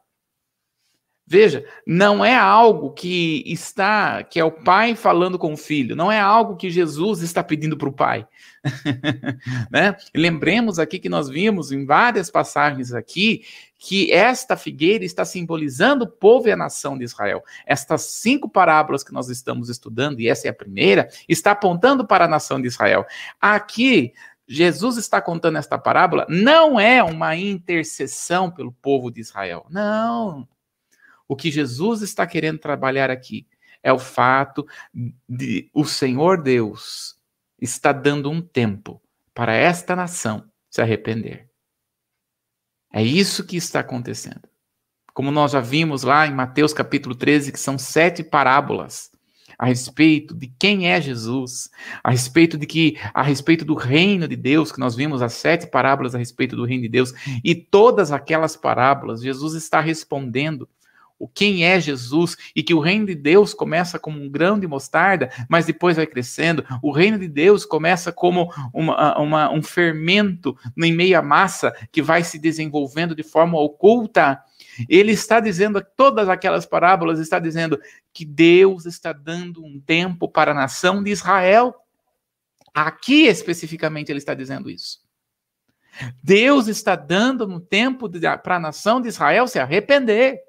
[1.31, 6.11] Veja, não é algo que está, que é o pai falando com o filho, não
[6.11, 8.27] é algo que Jesus está pedindo para o pai.
[9.69, 9.95] né?
[10.15, 13.43] Lembremos aqui que nós vimos em várias passagens aqui
[13.77, 17.43] que esta figueira está simbolizando o povo e a nação de Israel.
[17.63, 22.25] Estas cinco parábolas que nós estamos estudando, e essa é a primeira, está apontando para
[22.25, 23.05] a nação de Israel.
[23.39, 24.13] Aqui,
[24.47, 29.67] Jesus está contando esta parábola, não é uma intercessão pelo povo de Israel.
[29.69, 30.47] Não.
[31.29, 33.45] O que Jesus está querendo trabalhar aqui
[33.83, 34.67] é o fato
[35.29, 37.15] de o Senhor Deus
[37.61, 38.99] está dando um tempo
[39.31, 41.47] para esta nação se arrepender.
[42.91, 44.49] É isso que está acontecendo.
[45.13, 49.11] Como nós já vimos lá em Mateus capítulo 13, que são sete parábolas
[49.57, 51.69] a respeito de quem é Jesus,
[52.03, 55.67] a respeito de que a respeito do reino de Deus, que nós vimos as sete
[55.67, 57.13] parábolas a respeito do reino de Deus,
[57.43, 60.67] e todas aquelas parábolas, Jesus está respondendo
[61.19, 64.65] o quem é Jesus e que o reino de Deus começa como um grão de
[64.65, 66.65] mostarda, mas depois vai crescendo.
[66.81, 72.01] O reino de Deus começa como uma, uma, um fermento em meio à massa que
[72.01, 74.41] vai se desenvolvendo de forma oculta.
[74.87, 77.79] Ele está dizendo, todas aquelas parábolas, está dizendo
[78.13, 81.75] que Deus está dando um tempo para a nação de Israel.
[82.73, 84.99] Aqui especificamente ele está dizendo isso.
[86.23, 88.09] Deus está dando um tempo
[88.41, 90.39] para a nação de Israel se arrepender.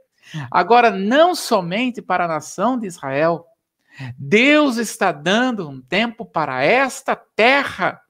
[0.51, 3.47] Agora, não somente para a nação de Israel,
[4.17, 8.01] Deus está dando um tempo para esta terra,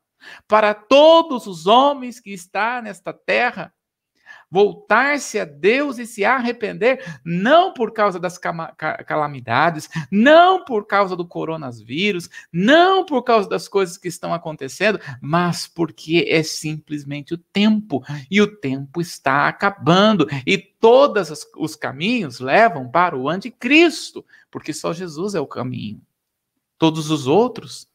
[0.46, 3.72] para todos os homens que estão nesta terra,
[4.50, 8.38] voltar-se a Deus e se arrepender, não por causa das
[9.06, 15.68] calamidades, não por causa do coronavírus, não por causa das coisas que estão acontecendo, mas
[15.68, 22.90] porque é simplesmente o tempo, e o tempo está acabando, e todos os caminhos levam
[22.90, 26.02] para o anticristo, porque só Jesus é o caminho.
[26.76, 27.88] Todos os outros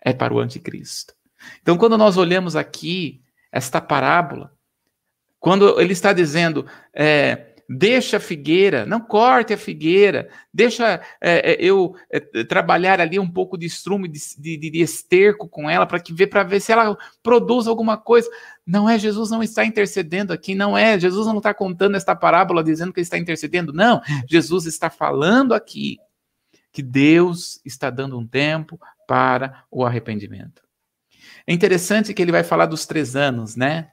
[0.00, 1.14] é para o anticristo.
[1.62, 4.54] Então, quando nós olhamos aqui esta parábola,
[5.44, 11.56] quando ele está dizendo, é, deixa a figueira, não corte a figueira, deixa é, é
[11.60, 16.02] eu é, trabalhar ali um pouco de estrume, de, de, de esterco com ela, para
[16.12, 18.26] ver, para ver se ela produz alguma coisa.
[18.66, 22.64] Não é, Jesus não está intercedendo aqui, não é, Jesus não está contando esta parábola
[22.64, 25.98] dizendo que ele está intercedendo, não, Jesus está falando aqui
[26.72, 30.62] que Deus está dando um tempo para o arrependimento.
[31.46, 33.90] É interessante que ele vai falar dos três anos, né?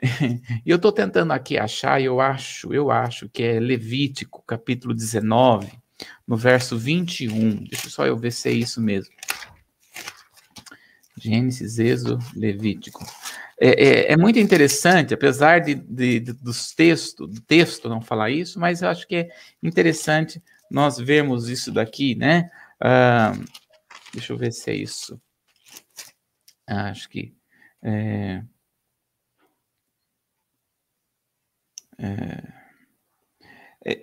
[0.64, 5.70] E eu estou tentando aqui achar, eu acho, eu acho que é Levítico, capítulo 19,
[6.26, 7.64] no verso 21.
[7.64, 9.14] Deixa só eu ver se é isso mesmo.
[11.16, 13.04] Gênesis, Êxodo, Levítico.
[13.60, 18.30] É, é, é, muito interessante, apesar de, de, de, dos textos, do texto não falar
[18.30, 19.28] isso, mas eu acho que é
[19.62, 22.50] interessante nós vermos isso daqui, né?
[22.80, 23.32] Ah,
[24.14, 25.20] deixa eu ver se é isso.
[26.66, 27.34] Ah, acho que.
[27.82, 28.42] É,
[32.00, 32.42] é,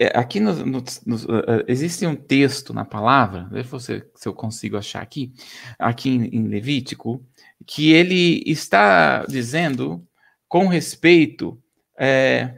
[0.05, 4.27] é, aqui no, no, no, uh, existe um texto na palavra, deixa eu ver se
[4.27, 5.33] eu consigo achar aqui,
[5.77, 7.23] aqui em, em Levítico,
[7.65, 10.05] que ele está dizendo
[10.47, 11.62] com respeito.
[11.99, 12.55] É,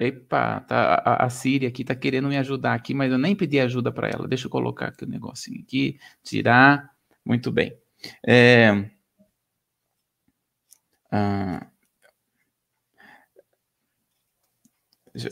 [0.00, 3.60] epa, tá, a, a Síria aqui está querendo me ajudar aqui, mas eu nem pedi
[3.60, 4.28] ajuda para ela.
[4.28, 6.90] Deixa eu colocar aqui o um negocinho aqui, tirar.
[7.24, 7.76] Muito bem.
[8.26, 8.88] É,
[11.10, 11.66] ah,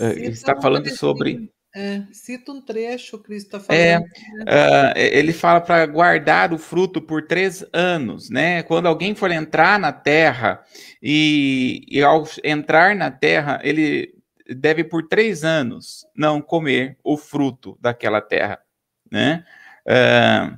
[0.01, 4.09] ele está falando sobre é, cita um trecho, Cristo está é, falando.
[4.47, 8.63] É, uh, ele fala para guardar o fruto por três anos, né?
[8.63, 10.63] Quando alguém for entrar na terra
[11.03, 14.15] e, e ao entrar na terra, ele
[14.49, 18.61] deve por três anos não comer o fruto daquela terra,
[19.11, 19.45] né?
[19.85, 20.57] Uh,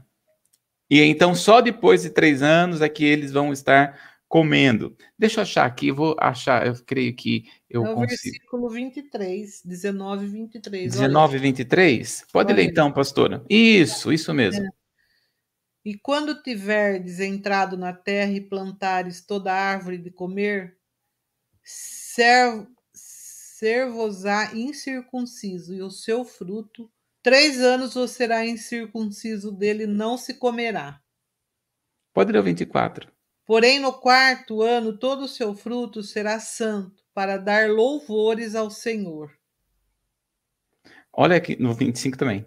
[0.90, 4.96] e então só depois de três anos é que eles vão estar comendo.
[5.18, 8.22] Deixa eu achar aqui, vou achar, eu creio que eu é o consigo.
[8.22, 10.92] versículo 23, 19 e 23.
[10.92, 12.26] 19 e 23?
[12.32, 12.62] Pode Olha.
[12.62, 13.44] ler então, pastora.
[13.48, 14.64] Isso, isso mesmo.
[14.64, 14.68] É.
[15.84, 20.76] E quando tiverdes entrado na terra e plantares toda árvore de comer,
[22.92, 26.90] ser-vos-á incircunciso, e o seu fruto,
[27.22, 31.00] três anos você será incircunciso dele, não se comerá.
[32.12, 33.15] Pode ler o 24.
[33.46, 39.30] Porém, no quarto ano, todo o seu fruto será santo, para dar louvores ao Senhor.
[41.12, 42.44] Olha aqui no 25 também.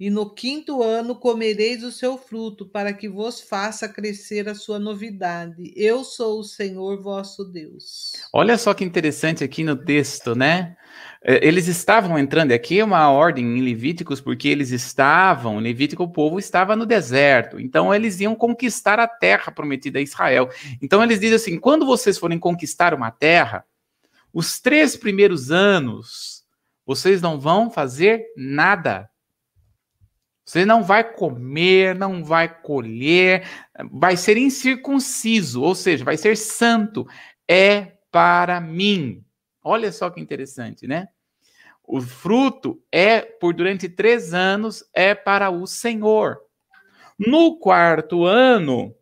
[0.00, 4.78] E no quinto ano comereis o seu fruto, para que vos faça crescer a sua
[4.78, 5.74] novidade.
[5.76, 8.12] Eu sou o Senhor vosso Deus.
[8.32, 10.74] Olha só que interessante aqui no texto, né?
[11.22, 16.10] É, eles estavam entrando, aqui é uma ordem em Levíticos, porque eles estavam, Levítico, o
[16.10, 20.48] povo estava no deserto, então eles iam conquistar a terra prometida a Israel.
[20.80, 23.66] Então eles dizem assim: quando vocês forem conquistar uma terra,
[24.32, 26.42] os três primeiros anos,
[26.86, 29.09] vocês não vão fazer nada.
[30.44, 33.46] Você não vai comer, não vai colher,
[33.92, 37.06] vai ser incircunciso, ou seja, vai ser santo.
[37.48, 39.24] É para mim.
[39.62, 41.08] Olha só que interessante, né?
[41.84, 46.38] O fruto é, por durante três anos, é para o Senhor.
[47.18, 48.94] No quarto ano,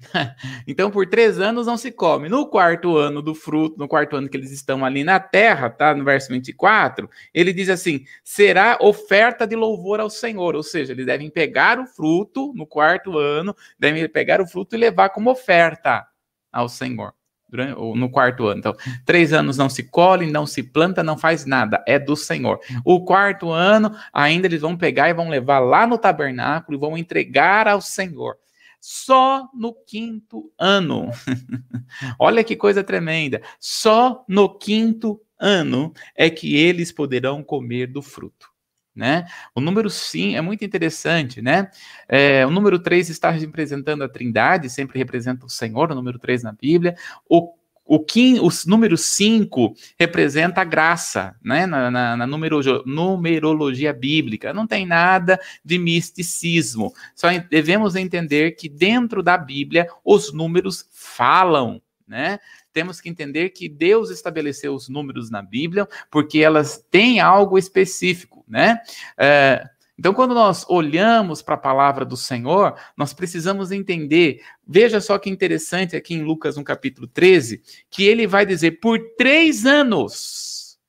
[0.66, 2.28] então, por três anos não se come.
[2.28, 5.94] No quarto ano do fruto, no quarto ano que eles estão ali na terra, tá?
[5.94, 10.54] No verso 24, ele diz assim: será oferta de louvor ao Senhor.
[10.54, 14.78] Ou seja, eles devem pegar o fruto no quarto ano, devem pegar o fruto e
[14.78, 16.06] levar como oferta
[16.52, 17.12] ao Senhor.
[17.48, 18.60] Durante, no quarto ano.
[18.60, 22.60] Então, três anos não se colhe, não se planta, não faz nada, é do Senhor.
[22.84, 26.96] O quarto ano, ainda eles vão pegar e vão levar lá no tabernáculo e vão
[26.96, 28.36] entregar ao Senhor
[28.80, 31.10] só no quinto ano.
[32.18, 33.42] Olha que coisa tremenda.
[33.58, 38.48] Só no quinto ano é que eles poderão comer do fruto.
[38.94, 39.24] Né?
[39.54, 41.70] O número 5 é muito interessante, né?
[42.08, 46.42] É, o número 3 está representando a Trindade, sempre representa o Senhor, o número 3
[46.42, 46.96] na Bíblia.
[47.28, 47.54] O
[47.90, 51.66] o, quim, o número 5 representa a graça, né?
[51.66, 54.54] Na, na, na numero, numerologia bíblica.
[54.54, 56.94] Não tem nada de misticismo.
[57.16, 62.38] Só devemos entender que dentro da Bíblia os números falam, né?
[62.72, 68.44] Temos que entender que Deus estabeleceu os números na Bíblia porque elas têm algo específico,
[68.46, 68.78] né?
[69.18, 69.68] É,
[70.00, 74.42] então, quando nós olhamos para a palavra do Senhor, nós precisamos entender.
[74.66, 78.98] Veja só que interessante aqui em Lucas, no capítulo 13, que ele vai dizer: por
[79.18, 80.80] três anos.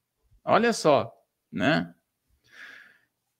[0.46, 1.14] Olha só,
[1.52, 1.94] né?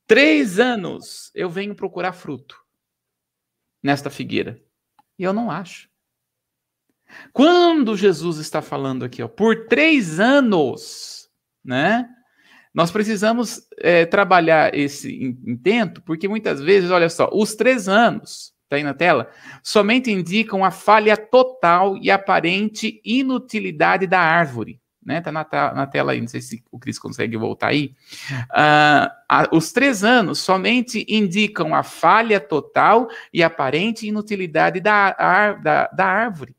[0.06, 2.62] Três anos eu venho procurar fruto
[3.82, 4.62] nesta figueira.
[5.18, 5.90] E eu não acho.
[7.32, 11.32] Quando Jesus está falando aqui, ó, por três anos,
[11.64, 12.10] né?
[12.74, 15.14] Nós precisamos é, trabalhar esse
[15.46, 19.30] intento, porque muitas vezes, olha só, os três anos, está aí na tela,
[19.62, 24.80] somente indicam a falha total e aparente inutilidade da árvore.
[25.04, 25.20] Né?
[25.20, 27.94] Tá na, na tela aí, não sei se o Cris consegue voltar aí.
[28.32, 36.06] Uh, os três anos somente indicam a falha total e aparente inutilidade da, da, da
[36.06, 36.56] árvore.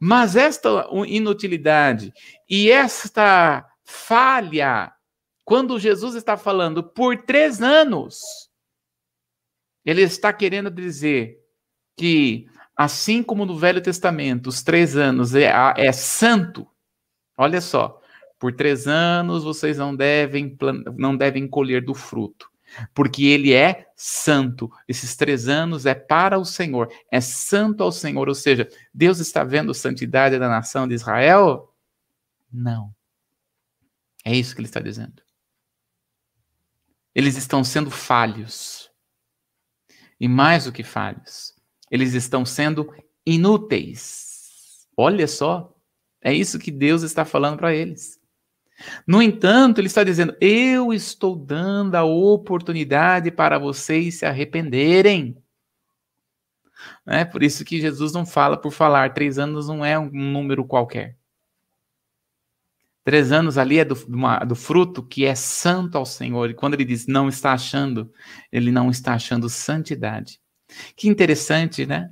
[0.00, 2.12] Mas esta inutilidade
[2.48, 4.92] e esta falha.
[5.44, 8.18] Quando Jesus está falando por três anos,
[9.84, 11.38] ele está querendo dizer
[11.96, 16.66] que, assim como no Velho Testamento, os três anos é, é santo,
[17.38, 18.00] olha só,
[18.40, 20.58] por três anos vocês não devem,
[20.96, 22.50] não devem colher do fruto,
[22.92, 24.68] porque ele é santo.
[24.88, 28.28] Esses três anos é para o Senhor, é santo ao Senhor.
[28.28, 31.72] Ou seja, Deus está vendo a santidade da nação de Israel?
[32.52, 32.95] Não
[34.26, 35.22] É isso que ele está dizendo.
[37.14, 38.90] Eles estão sendo falhos.
[40.18, 41.54] E mais do que falhos,
[41.88, 42.92] eles estão sendo
[43.24, 44.88] inúteis.
[44.96, 45.72] Olha só,
[46.20, 48.18] é isso que Deus está falando para eles.
[49.06, 55.40] No entanto, ele está dizendo: Eu estou dando a oportunidade para vocês se arrependerem.
[57.06, 59.14] É por isso que Jesus não fala por falar.
[59.14, 61.16] Três anos não é um número qualquer.
[63.06, 66.50] Três anos ali é do, uma, do fruto que é santo ao Senhor.
[66.50, 68.12] E quando ele diz não está achando,
[68.50, 70.40] ele não está achando santidade.
[70.96, 72.10] Que interessante, né?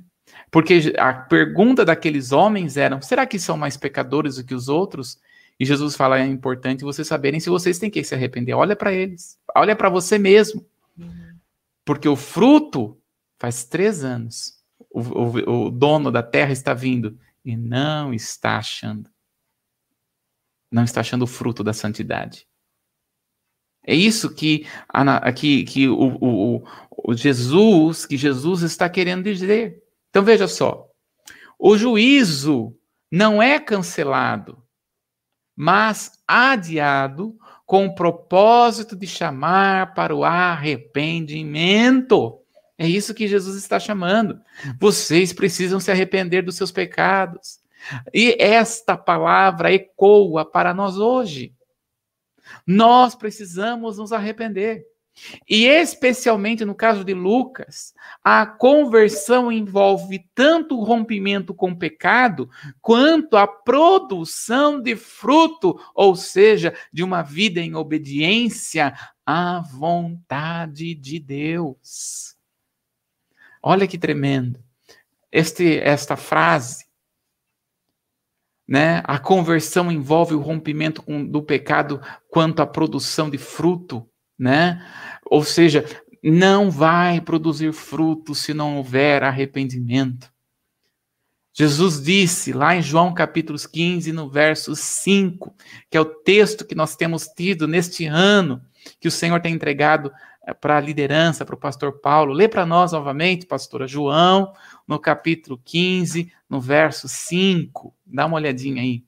[0.49, 5.19] Porque a pergunta daqueles homens era: será que são mais pecadores do que os outros?
[5.59, 8.53] E Jesus fala: é importante vocês saberem se vocês têm que se arrepender.
[8.53, 10.65] Olha para eles, olha para você mesmo.
[10.97, 11.35] Uhum.
[11.83, 12.97] Porque o fruto
[13.37, 14.53] faz três anos.
[14.89, 19.09] O, o, o dono da terra está vindo e não está achando.
[20.71, 22.47] Não está achando o fruto da santidade.
[23.85, 24.65] É isso que,
[25.35, 29.83] que, que o, o, o Jesus, que Jesus está querendo dizer.
[30.09, 30.89] Então veja só,
[31.59, 32.75] o juízo
[33.11, 34.65] não é cancelado
[35.55, 42.39] mas adiado com o propósito de chamar para o arrependimento.
[42.77, 44.39] É isso que Jesus está chamando.
[44.79, 47.59] Vocês precisam se arrepender dos seus pecados.
[48.13, 51.53] E esta palavra ecoa para nós hoje.
[52.65, 54.85] Nós precisamos nos arrepender.
[55.49, 62.49] E especialmente no caso de Lucas, a conversão envolve tanto o rompimento com o pecado,
[62.81, 68.93] quanto a produção de fruto, ou seja, de uma vida em obediência
[69.25, 72.35] à vontade de Deus.
[73.63, 74.61] Olha que tremendo.
[75.31, 76.84] Este, esta frase,
[78.67, 79.01] né?
[79.05, 84.07] A conversão envolve o rompimento com, do pecado quanto à produção de fruto
[84.37, 84.85] né?
[85.25, 85.85] Ou seja,
[86.21, 90.31] não vai produzir fruto se não houver arrependimento.
[91.57, 95.55] Jesus disse lá em João capítulo 15, no verso 5,
[95.89, 98.61] que é o texto que nós temos tido neste ano,
[98.99, 100.11] que o Senhor tem entregado
[100.53, 102.33] para a liderança, para o pastor Paulo.
[102.33, 104.53] Lê para nós novamente, pastora João,
[104.87, 107.93] no capítulo 15, no verso 5.
[108.05, 109.03] Dá uma olhadinha aí.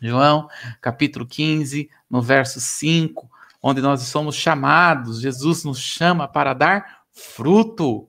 [0.00, 0.48] João,
[0.80, 3.30] capítulo 15, no verso 5
[3.68, 8.08] onde nós somos chamados, Jesus nos chama para dar fruto.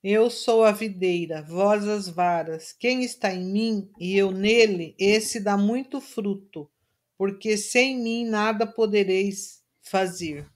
[0.00, 2.72] Eu sou a videira, vós as varas.
[2.72, 6.70] Quem está em mim e eu nele, esse dá muito fruto,
[7.18, 10.46] porque sem mim nada podereis fazer.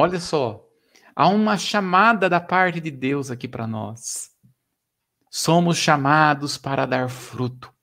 [0.00, 0.64] Olha só,
[1.12, 4.30] há uma chamada da parte de Deus aqui para nós.
[5.28, 7.74] Somos chamados para dar fruto.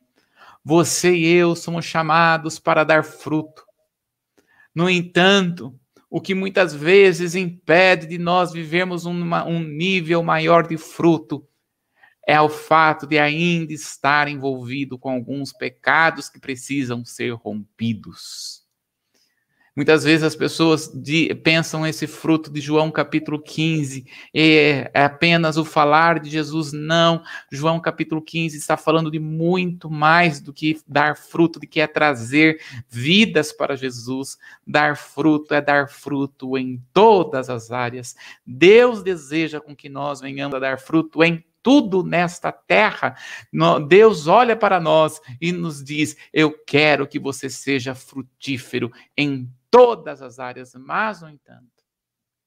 [0.63, 3.66] Você e eu somos chamados para dar fruto.
[4.74, 5.78] No entanto,
[6.09, 11.45] o que muitas vezes impede de nós vivermos uma, um nível maior de fruto
[12.26, 18.64] é o fato de ainda estar envolvido com alguns pecados que precisam ser rompidos.
[19.76, 25.58] Muitas vezes as pessoas de, pensam esse fruto de João capítulo 15 é, é, apenas
[25.58, 26.72] o falar de Jesus.
[26.72, 27.22] Não,
[27.52, 31.88] João capítulo 15 está falando de muito mais do que dar fruto, de que é
[31.88, 34.38] trazer vidas para Jesus.
[34.66, 38.16] Dar fruto é dar fruto em todas as áreas.
[38.48, 43.18] Deus deseja com que nós venhamos a dar fruto em tudo nesta terra.
[43.88, 50.22] Deus olha para nós e nos diz: Eu quero que você seja frutífero em todas
[50.22, 51.84] as áreas, mas, no entanto,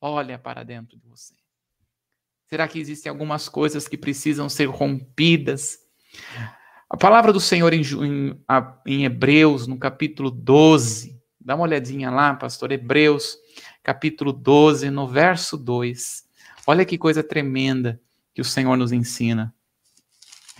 [0.01, 1.35] olha para dentro de você.
[2.47, 5.81] Será que existem algumas coisas que precisam ser rompidas?
[6.89, 8.45] A palavra do Senhor em, em,
[8.87, 13.37] em Hebreus, no capítulo 12, dá uma olhadinha lá, pastor, Hebreus,
[13.83, 16.25] capítulo 12, no verso 2.
[16.69, 18.01] Olha que coisa tremenda
[18.39, 19.53] que o Senhor nos ensina.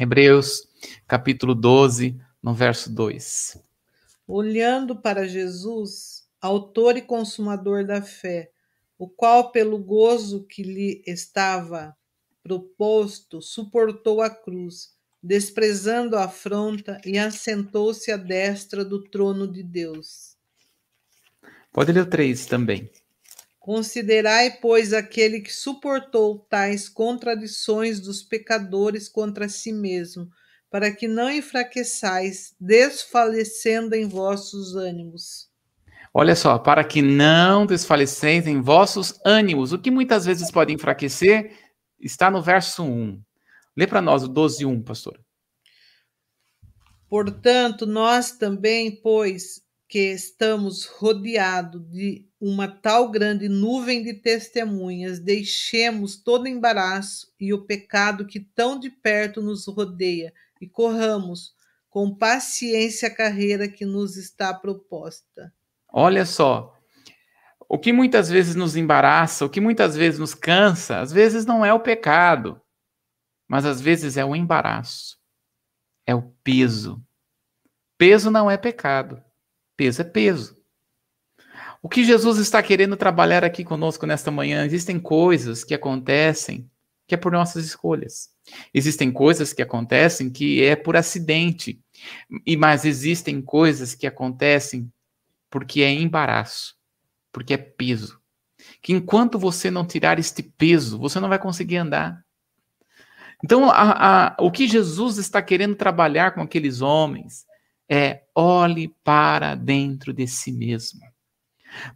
[0.01, 0.67] Hebreus,
[1.07, 3.57] capítulo 12, no verso 2.
[4.27, 8.51] Olhando para Jesus, autor e consumador da fé,
[8.99, 11.97] o qual, pelo gozo que lhe estava
[12.43, 20.37] proposto, suportou a cruz, desprezando a afronta e assentou-se à destra do trono de Deus.
[21.73, 22.91] Pode ler o 3 também.
[23.69, 30.31] Considerai, pois, aquele que suportou tais contradições dos pecadores contra si mesmo,
[30.71, 35.51] para que não enfraqueçais, desfalecendo em vossos ânimos.
[36.15, 39.71] Olha só, para que não desfaleceis em vossos ânimos.
[39.75, 41.55] O que muitas vezes pode enfraquecer
[42.01, 43.21] está no verso 1.
[43.77, 45.21] Lê para nós o 12 1, pastor.
[47.07, 56.15] Portanto, nós também, pois, que estamos rodeados de uma tal grande nuvem de testemunhas, deixemos
[56.15, 61.55] todo embaraço e o pecado que tão de perto nos rodeia e corramos
[61.89, 65.53] com paciência a carreira que nos está proposta.
[65.91, 66.77] Olha só,
[67.67, 71.65] o que muitas vezes nos embaraça, o que muitas vezes nos cansa, às vezes não
[71.65, 72.61] é o pecado,
[73.49, 75.19] mas às vezes é o embaraço,
[76.07, 77.03] é o peso.
[77.97, 79.23] Peso não é pecado.
[79.79, 80.57] Peso é peso.
[81.81, 84.67] O que Jesus está querendo trabalhar aqui conosco nesta manhã?
[84.67, 86.69] Existem coisas que acontecem
[87.07, 88.29] que é por nossas escolhas.
[88.75, 91.81] Existem coisas que acontecem que é por acidente.
[92.45, 94.93] E mas existem coisas que acontecem
[95.49, 96.75] porque é embaraço,
[97.33, 98.21] porque é peso.
[98.83, 102.27] Que enquanto você não tirar este peso, você não vai conseguir andar.
[103.45, 107.47] Então, a, a, o que Jesus está querendo trabalhar com aqueles homens
[107.89, 111.01] é olhe para dentro de si mesmo.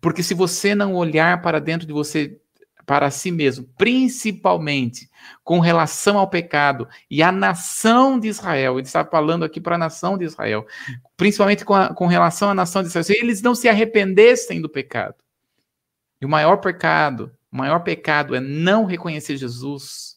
[0.01, 2.41] Porque se você não olhar para dentro de você,
[2.85, 5.09] para si mesmo, principalmente
[5.45, 9.79] com relação ao pecado e à nação de Israel, ele está falando aqui para a
[9.79, 10.67] nação de Israel,
[11.17, 14.69] principalmente com, a, com relação à nação de Israel, se eles não se arrependessem do
[14.69, 15.17] pecado.
[16.21, 20.17] E o maior pecado, o maior pecado é não reconhecer Jesus,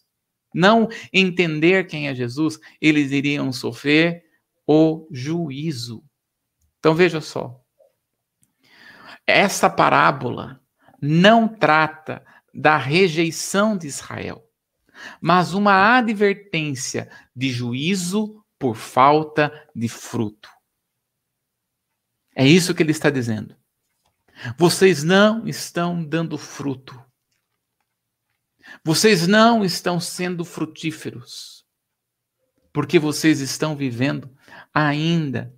[0.53, 4.24] não entender quem é Jesus, eles iriam sofrer
[4.67, 6.03] o juízo.
[6.79, 7.61] Então veja só.
[9.25, 10.61] Essa parábola
[11.01, 14.47] não trata da rejeição de Israel,
[15.19, 20.49] mas uma advertência de juízo por falta de fruto.
[22.35, 23.55] É isso que ele está dizendo.
[24.57, 27.01] Vocês não estão dando fruto.
[28.83, 31.65] Vocês não estão sendo frutíferos.
[32.73, 34.35] Porque vocês estão vivendo
[34.75, 35.55] ainda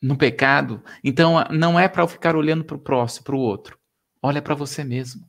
[0.00, 0.84] no pecado.
[1.02, 3.78] Então, não é para ficar olhando para o próximo, para o outro.
[4.20, 5.26] Olha para você mesmo.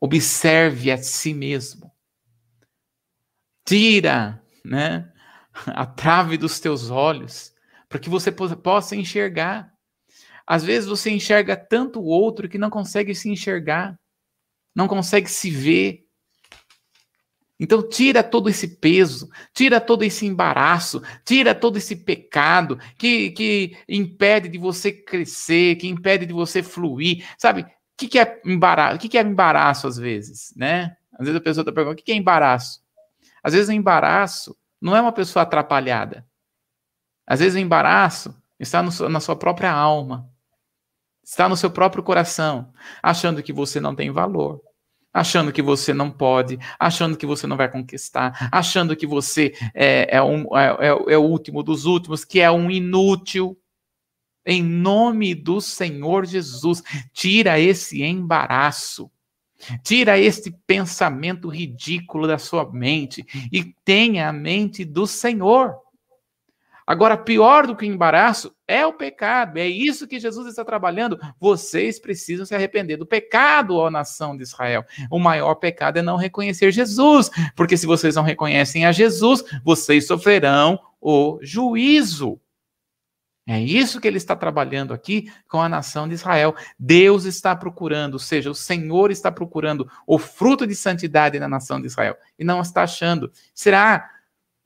[0.00, 1.90] Observe a si mesmo.
[3.66, 5.12] Tira, né,
[5.66, 7.52] a trave dos teus olhos,
[7.88, 9.74] para que você possa enxergar.
[10.46, 13.98] Às vezes você enxerga tanto o outro que não consegue se enxergar,
[14.74, 16.07] não consegue se ver.
[17.60, 23.76] Então, tira todo esse peso, tira todo esse embaraço, tira todo esse pecado que, que
[23.88, 27.26] impede de você crescer, que impede de você fluir.
[27.36, 28.96] Sabe, o que, que é embaraço?
[28.96, 30.96] O que, que é embaraço às vezes, né?
[31.12, 32.80] Às vezes a pessoa está perguntando, o que, que é embaraço?
[33.42, 36.24] Às vezes o embaraço não é uma pessoa atrapalhada.
[37.26, 40.30] Às vezes o embaraço está no, na sua própria alma,
[41.24, 44.62] está no seu próprio coração, achando que você não tem valor,
[45.12, 50.16] achando que você não pode, achando que você não vai conquistar, achando que você é,
[50.16, 53.58] é, um, é, é, é o último dos últimos, que é um inútil.
[54.46, 56.82] Em nome do Senhor Jesus,
[57.12, 59.10] tira esse embaraço.
[59.82, 65.76] Tira este pensamento ridículo da sua mente e tenha a mente do Senhor.
[66.88, 69.58] Agora, pior do que o embaraço é o pecado.
[69.58, 71.20] É isso que Jesus está trabalhando.
[71.38, 74.82] Vocês precisam se arrepender do pecado, ó nação de Israel.
[75.10, 80.06] O maior pecado é não reconhecer Jesus, porque se vocês não reconhecem a Jesus, vocês
[80.06, 82.40] sofrerão o juízo.
[83.46, 86.56] É isso que ele está trabalhando aqui com a nação de Israel.
[86.78, 91.78] Deus está procurando, ou seja, o Senhor está procurando o fruto de santidade na nação
[91.78, 93.30] de Israel e não está achando.
[93.54, 94.10] Será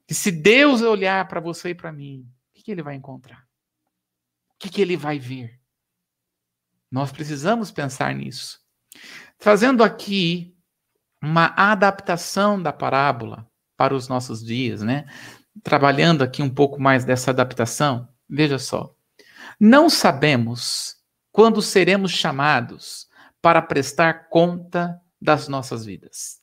[0.06, 3.46] que se Deus olhar para você e para mim, o que, que, ele vai encontrar?
[4.54, 5.60] O que, que ele vai ver?
[6.90, 8.60] Nós precisamos pensar nisso.
[9.38, 10.54] Fazendo aqui
[11.22, 15.06] uma adaptação da parábola para os nossos dias, né?
[15.62, 18.94] Trabalhando aqui um pouco mais dessa adaptação, veja só.
[19.58, 20.96] Não sabemos
[21.30, 23.08] quando seremos chamados
[23.40, 26.41] para prestar conta das nossas vidas.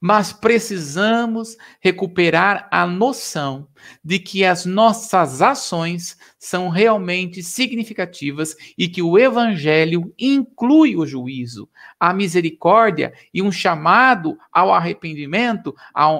[0.00, 3.68] Mas precisamos recuperar a noção
[4.02, 11.68] de que as nossas ações são realmente significativas e que o Evangelho inclui o juízo,
[11.98, 15.74] a misericórdia e um chamado ao arrependimento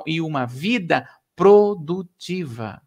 [0.06, 2.82] e uma vida produtiva.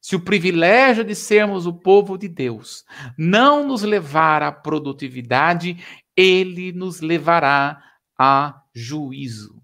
[0.00, 2.84] Se o privilégio de sermos o povo de Deus
[3.18, 5.76] não nos levar à produtividade,
[6.16, 7.82] ele nos levará
[8.18, 9.62] a juízo.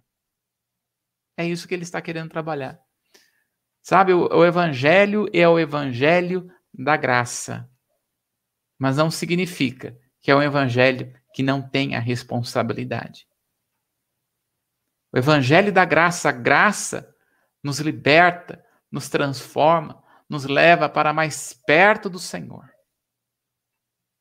[1.37, 2.81] É isso que ele está querendo trabalhar.
[3.83, 7.71] Sabe, o, o evangelho é o evangelho da graça.
[8.79, 13.29] Mas não significa que é um evangelho que não tem a responsabilidade.
[15.13, 17.15] O evangelho da graça, a graça
[17.63, 22.69] nos liberta, nos transforma, nos leva para mais perto do Senhor.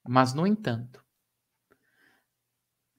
[0.07, 1.04] Mas, no entanto,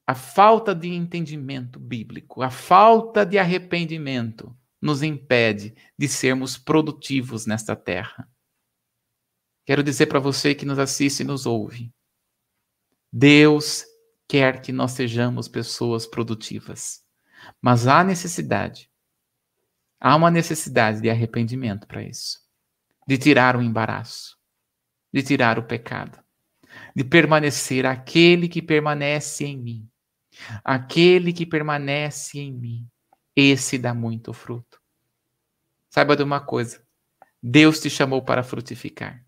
[0.07, 7.75] a falta de entendimento bíblico, a falta de arrependimento nos impede de sermos produtivos nesta
[7.75, 8.25] terra.
[9.65, 11.93] Quero dizer para você que nos assiste e nos ouve:
[13.11, 13.83] Deus
[14.25, 17.03] quer que nós sejamos pessoas produtivas,
[17.61, 18.89] mas há necessidade,
[19.99, 22.39] há uma necessidade de arrependimento para isso,
[23.05, 24.37] de tirar o embaraço,
[25.13, 26.17] de tirar o pecado,
[26.95, 29.89] de permanecer aquele que permanece em mim.
[30.63, 32.87] Aquele que permanece em mim,
[33.35, 34.79] esse dá muito fruto.
[35.89, 36.81] Saiba de uma coisa:
[37.41, 39.23] Deus te chamou para frutificar.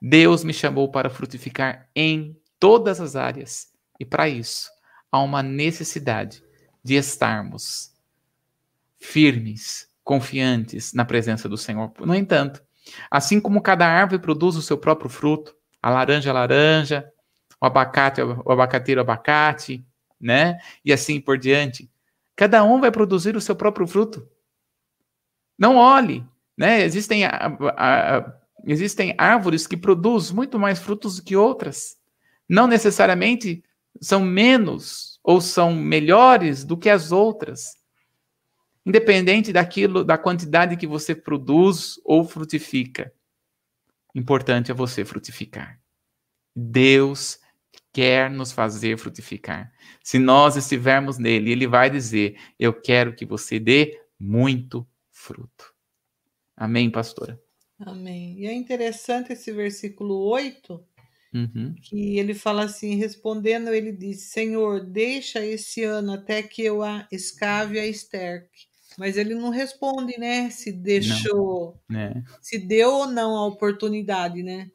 [0.00, 3.72] Deus me chamou para frutificar em todas as áreas.
[3.98, 4.70] E para isso,
[5.10, 6.42] há uma necessidade
[6.82, 7.92] de estarmos
[8.98, 11.92] firmes, confiantes na presença do Senhor.
[12.00, 12.62] No entanto,
[13.10, 17.08] assim como cada árvore produz o seu próprio fruto, a laranja a laranja,
[17.60, 19.86] o abacate o abacateiro o abacate,
[20.20, 20.58] né?
[20.84, 21.90] E assim por diante.
[22.36, 24.28] Cada um vai produzir o seu próprio fruto.
[25.58, 26.24] Não olhe,
[26.56, 26.82] né?
[26.82, 28.32] Existem, a, a, a,
[28.64, 31.96] existem árvores que produzem muito mais frutos do que outras.
[32.48, 33.62] Não necessariamente
[34.00, 37.76] são menos ou são melhores do que as outras.
[38.86, 43.12] Independente daquilo, da quantidade que você produz ou frutifica.
[44.14, 45.78] Importante é você frutificar.
[46.54, 47.38] Deus
[47.92, 49.72] quer nos fazer frutificar.
[50.02, 55.74] Se nós estivermos nele, ele vai dizer: Eu quero que você dê muito fruto.
[56.56, 57.40] Amém, pastora?
[57.78, 58.40] Amém.
[58.40, 60.84] E é interessante esse versículo 8,
[61.32, 61.74] uhum.
[61.80, 67.06] que ele fala assim: respondendo, ele diz: Senhor, deixa esse ano até que eu a
[67.12, 68.66] escave a esterque.
[68.98, 70.50] Mas ele não responde, né?
[70.50, 72.20] Se deixou, é.
[72.42, 74.68] se deu ou não a oportunidade, né?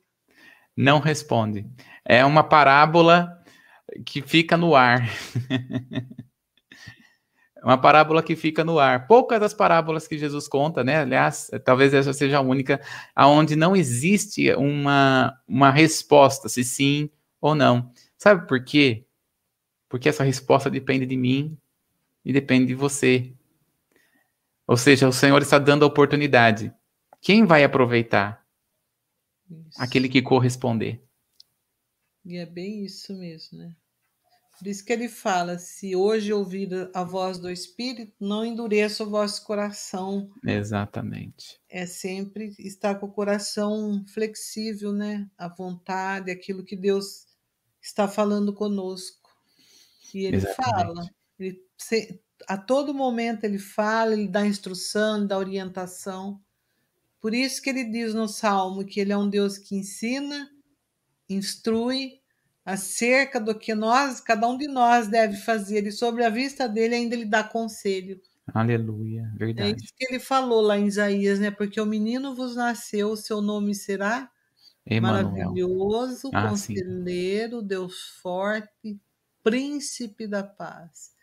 [0.75, 1.65] Não responde.
[2.03, 3.41] É uma parábola
[4.05, 5.07] que fica no ar.
[7.63, 9.07] uma parábola que fica no ar.
[9.07, 10.97] Poucas das parábolas que Jesus conta, né?
[10.97, 12.81] Aliás, talvez essa seja a única,
[13.15, 17.09] aonde não existe uma, uma resposta, se sim
[17.39, 17.91] ou não.
[18.17, 19.05] Sabe por quê?
[19.87, 21.57] Porque essa resposta depende de mim
[22.25, 23.33] e depende de você.
[24.67, 26.73] Ou seja, o Senhor está dando a oportunidade.
[27.21, 28.42] Quem vai aproveitar?
[29.67, 29.81] Isso.
[29.81, 31.03] Aquele que corresponder.
[32.25, 33.75] E é bem isso mesmo, né?
[34.57, 39.09] Por isso que ele fala: se hoje ouvir a voz do Espírito, não endureça o
[39.09, 40.29] vosso coração.
[40.45, 41.59] Exatamente.
[41.69, 45.29] É sempre estar com o coração flexível, né?
[45.37, 47.25] A vontade, aquilo que Deus
[47.81, 49.29] está falando conosco.
[50.13, 50.63] E ele Exatamente.
[50.63, 51.59] fala, ele,
[52.47, 56.39] a todo momento ele fala, ele dá instrução, dá orientação.
[57.23, 60.51] Por isso que ele diz no Salmo que ele é um Deus que ensina,
[61.29, 62.19] instrui
[62.65, 66.95] acerca do que nós, cada um de nós deve fazer, e sobre a vista dele
[66.95, 68.21] ainda ele dá conselho.
[68.53, 69.69] Aleluia, verdade.
[69.69, 71.49] É isso que ele falou lá em Isaías, né?
[71.49, 74.29] Porque o menino vos nasceu, o seu nome será
[74.85, 75.55] Emmanuel.
[75.55, 77.67] maravilhoso, ah, conselheiro, sim.
[77.67, 78.99] Deus forte,
[79.41, 81.13] príncipe da paz.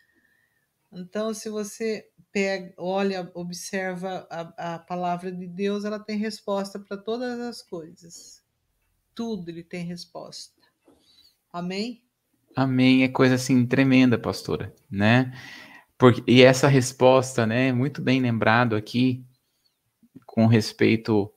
[0.91, 6.97] Então, se você pega, olha, observa a, a palavra de Deus, ela tem resposta para
[6.97, 8.41] todas as coisas
[9.21, 10.53] tudo ele tem resposta.
[11.51, 12.03] Amém?
[12.55, 13.03] Amém.
[13.03, 15.31] É coisa assim tremenda, pastora, né?
[15.97, 19.23] Porque, e essa resposta, né, muito bem lembrado aqui,
[20.25, 21.31] com respeito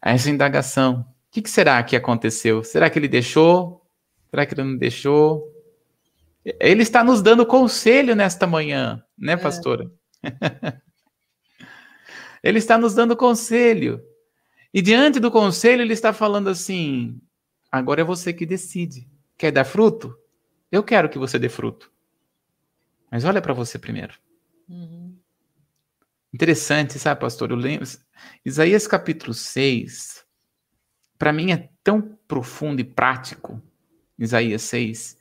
[0.00, 1.00] a essa indagação.
[1.00, 2.62] O que, que será que aconteceu?
[2.62, 3.84] Será que ele deixou?
[4.30, 5.52] Será que ele não deixou?
[6.44, 9.36] Ele está nos dando conselho nesta manhã, né, é.
[9.36, 9.84] pastora?
[9.84, 9.97] É.
[12.42, 14.02] ele está nos dando conselho.
[14.72, 17.20] E diante do conselho, ele está falando assim:
[17.70, 19.08] agora é você que decide.
[19.36, 20.16] Quer dar fruto?
[20.70, 21.90] Eu quero que você dê fruto.
[23.10, 24.14] Mas olha para você primeiro.
[24.68, 25.16] Uhum.
[26.32, 27.50] Interessante, sabe, pastor?
[27.50, 27.88] Eu lembro.
[28.44, 30.24] Isaías capítulo 6,
[31.18, 33.62] para mim é tão profundo e prático.
[34.18, 35.16] Isaías 6.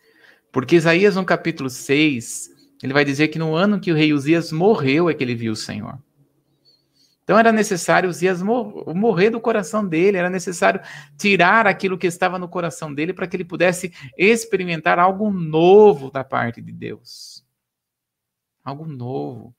[0.52, 2.50] Porque Isaías, no capítulo 6,
[2.82, 5.54] ele vai dizer que no ano que o rei Uzias morreu é que ele viu
[5.54, 5.98] o Senhor.
[7.24, 10.80] Então era necessário Uzias morrer do coração dele, era necessário
[11.18, 16.24] tirar aquilo que estava no coração dele para que ele pudesse experimentar algo novo da
[16.24, 17.46] parte de Deus.
[18.64, 19.54] Algo novo.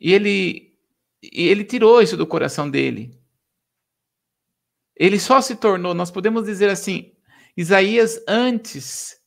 [0.00, 0.74] E ele,
[1.22, 3.16] ele tirou isso do coração dele.
[4.96, 7.12] Ele só se tornou, nós podemos dizer assim,
[7.56, 9.20] Isaías antes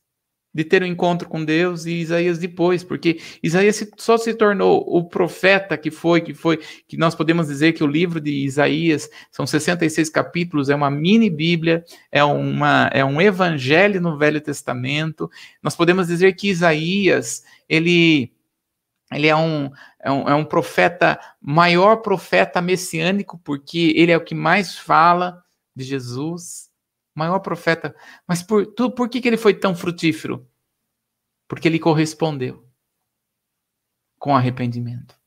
[0.52, 5.04] de ter um encontro com Deus e Isaías depois, porque Isaías só se tornou o
[5.04, 9.46] profeta que foi, que foi, que nós podemos dizer que o livro de Isaías são
[9.46, 15.30] 66 capítulos, é uma mini Bíblia, é, uma, é um evangelho no Velho Testamento.
[15.62, 18.32] Nós podemos dizer que Isaías, ele
[19.12, 19.68] ele é um,
[20.00, 25.42] é um, é um profeta, maior profeta messiânico, porque ele é o que mais fala
[25.74, 26.69] de Jesus
[27.14, 27.94] maior profeta.
[28.26, 30.46] Mas por, tu, por que, que ele foi tão frutífero?
[31.48, 32.64] Porque ele correspondeu
[34.18, 35.18] com arrependimento.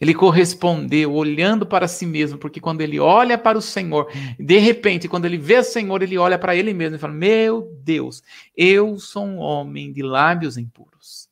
[0.00, 5.08] Ele correspondeu olhando para si mesmo, porque quando ele olha para o Senhor, de repente,
[5.08, 8.22] quando ele vê o Senhor, ele olha para ele mesmo e fala: Meu Deus,
[8.54, 11.25] eu sou um homem de lábios impuros.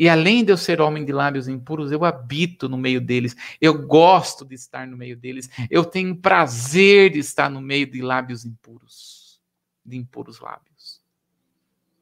[0.00, 3.36] E além de eu ser homem de lábios impuros, eu habito no meio deles.
[3.60, 5.50] Eu gosto de estar no meio deles.
[5.70, 9.42] Eu tenho prazer de estar no meio de lábios impuros,
[9.84, 11.02] de impuros lábios.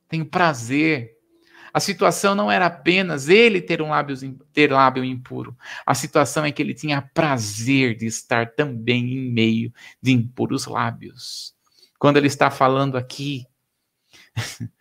[0.08, 1.18] Tenho prazer.
[1.74, 4.16] A situação não era apenas ele ter um lábio,
[4.52, 5.58] ter lábio impuro.
[5.84, 11.52] A situação é que ele tinha prazer de estar também em meio de impuros lábios.
[11.98, 13.44] Quando ele está falando aqui,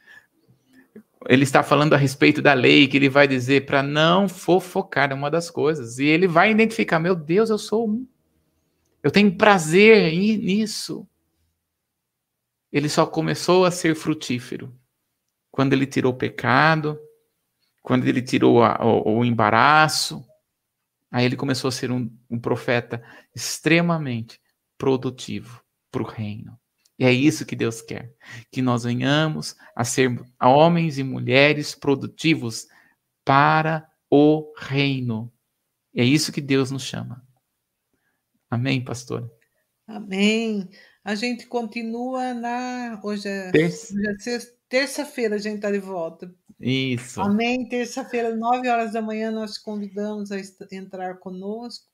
[1.27, 5.13] ele está falando a respeito da lei, que ele vai dizer para não fofocar, é
[5.13, 5.99] uma das coisas.
[5.99, 8.07] E ele vai identificar: meu Deus, eu sou um.
[9.03, 11.07] Eu tenho prazer nisso.
[12.71, 14.73] Ele só começou a ser frutífero
[15.51, 16.99] quando ele tirou o pecado,
[17.81, 20.25] quando ele tirou a, o, o, embaraço.
[21.11, 23.03] Aí ele começou a ser um, um profeta
[23.33, 24.39] extremamente
[24.77, 25.61] produtivo
[25.91, 26.57] para o reino.
[26.99, 28.11] E é isso que Deus quer,
[28.51, 32.67] que nós venhamos a ser homens e mulheres produtivos
[33.23, 35.31] para o reino.
[35.95, 37.23] É isso que Deus nos chama.
[38.49, 39.31] Amém, pastor?
[39.85, 40.67] Amém.
[41.03, 42.99] A gente continua na.
[43.03, 46.33] Hoje é, é terça-feira, a gente está de volta.
[46.59, 47.21] Isso.
[47.21, 47.67] Amém.
[47.69, 50.37] Terça-feira, nove horas da manhã, nós convidamos a
[50.71, 51.85] entrar conosco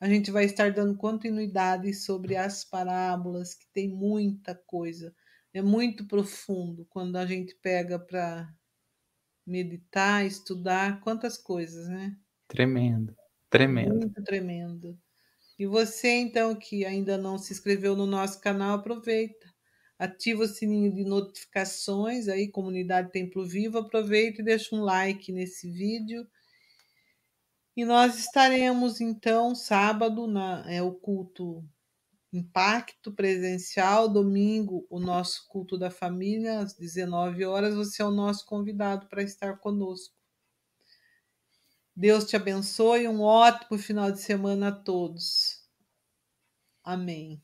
[0.00, 5.14] a gente vai estar dando continuidade sobre as parábolas, que tem muita coisa,
[5.52, 8.48] é muito profundo quando a gente pega para
[9.46, 12.16] meditar, estudar, quantas coisas, né?
[12.48, 13.14] Tremendo,
[13.50, 13.96] tremendo.
[13.96, 14.98] Muito tremendo.
[15.58, 19.52] E você, então, que ainda não se inscreveu no nosso canal, aproveita.
[19.98, 23.76] Ativa o sininho de notificações aí, Comunidade Templo Vivo.
[23.76, 26.26] Aproveita e deixa um like nesse vídeo
[27.76, 31.64] e nós estaremos, então, sábado, na, é o culto
[32.32, 37.74] Impacto presencial, domingo, o nosso culto da família, às 19 horas.
[37.74, 40.14] Você é o nosso convidado para estar conosco.
[41.94, 45.68] Deus te abençoe, um ótimo final de semana a todos.
[46.84, 47.42] Amém.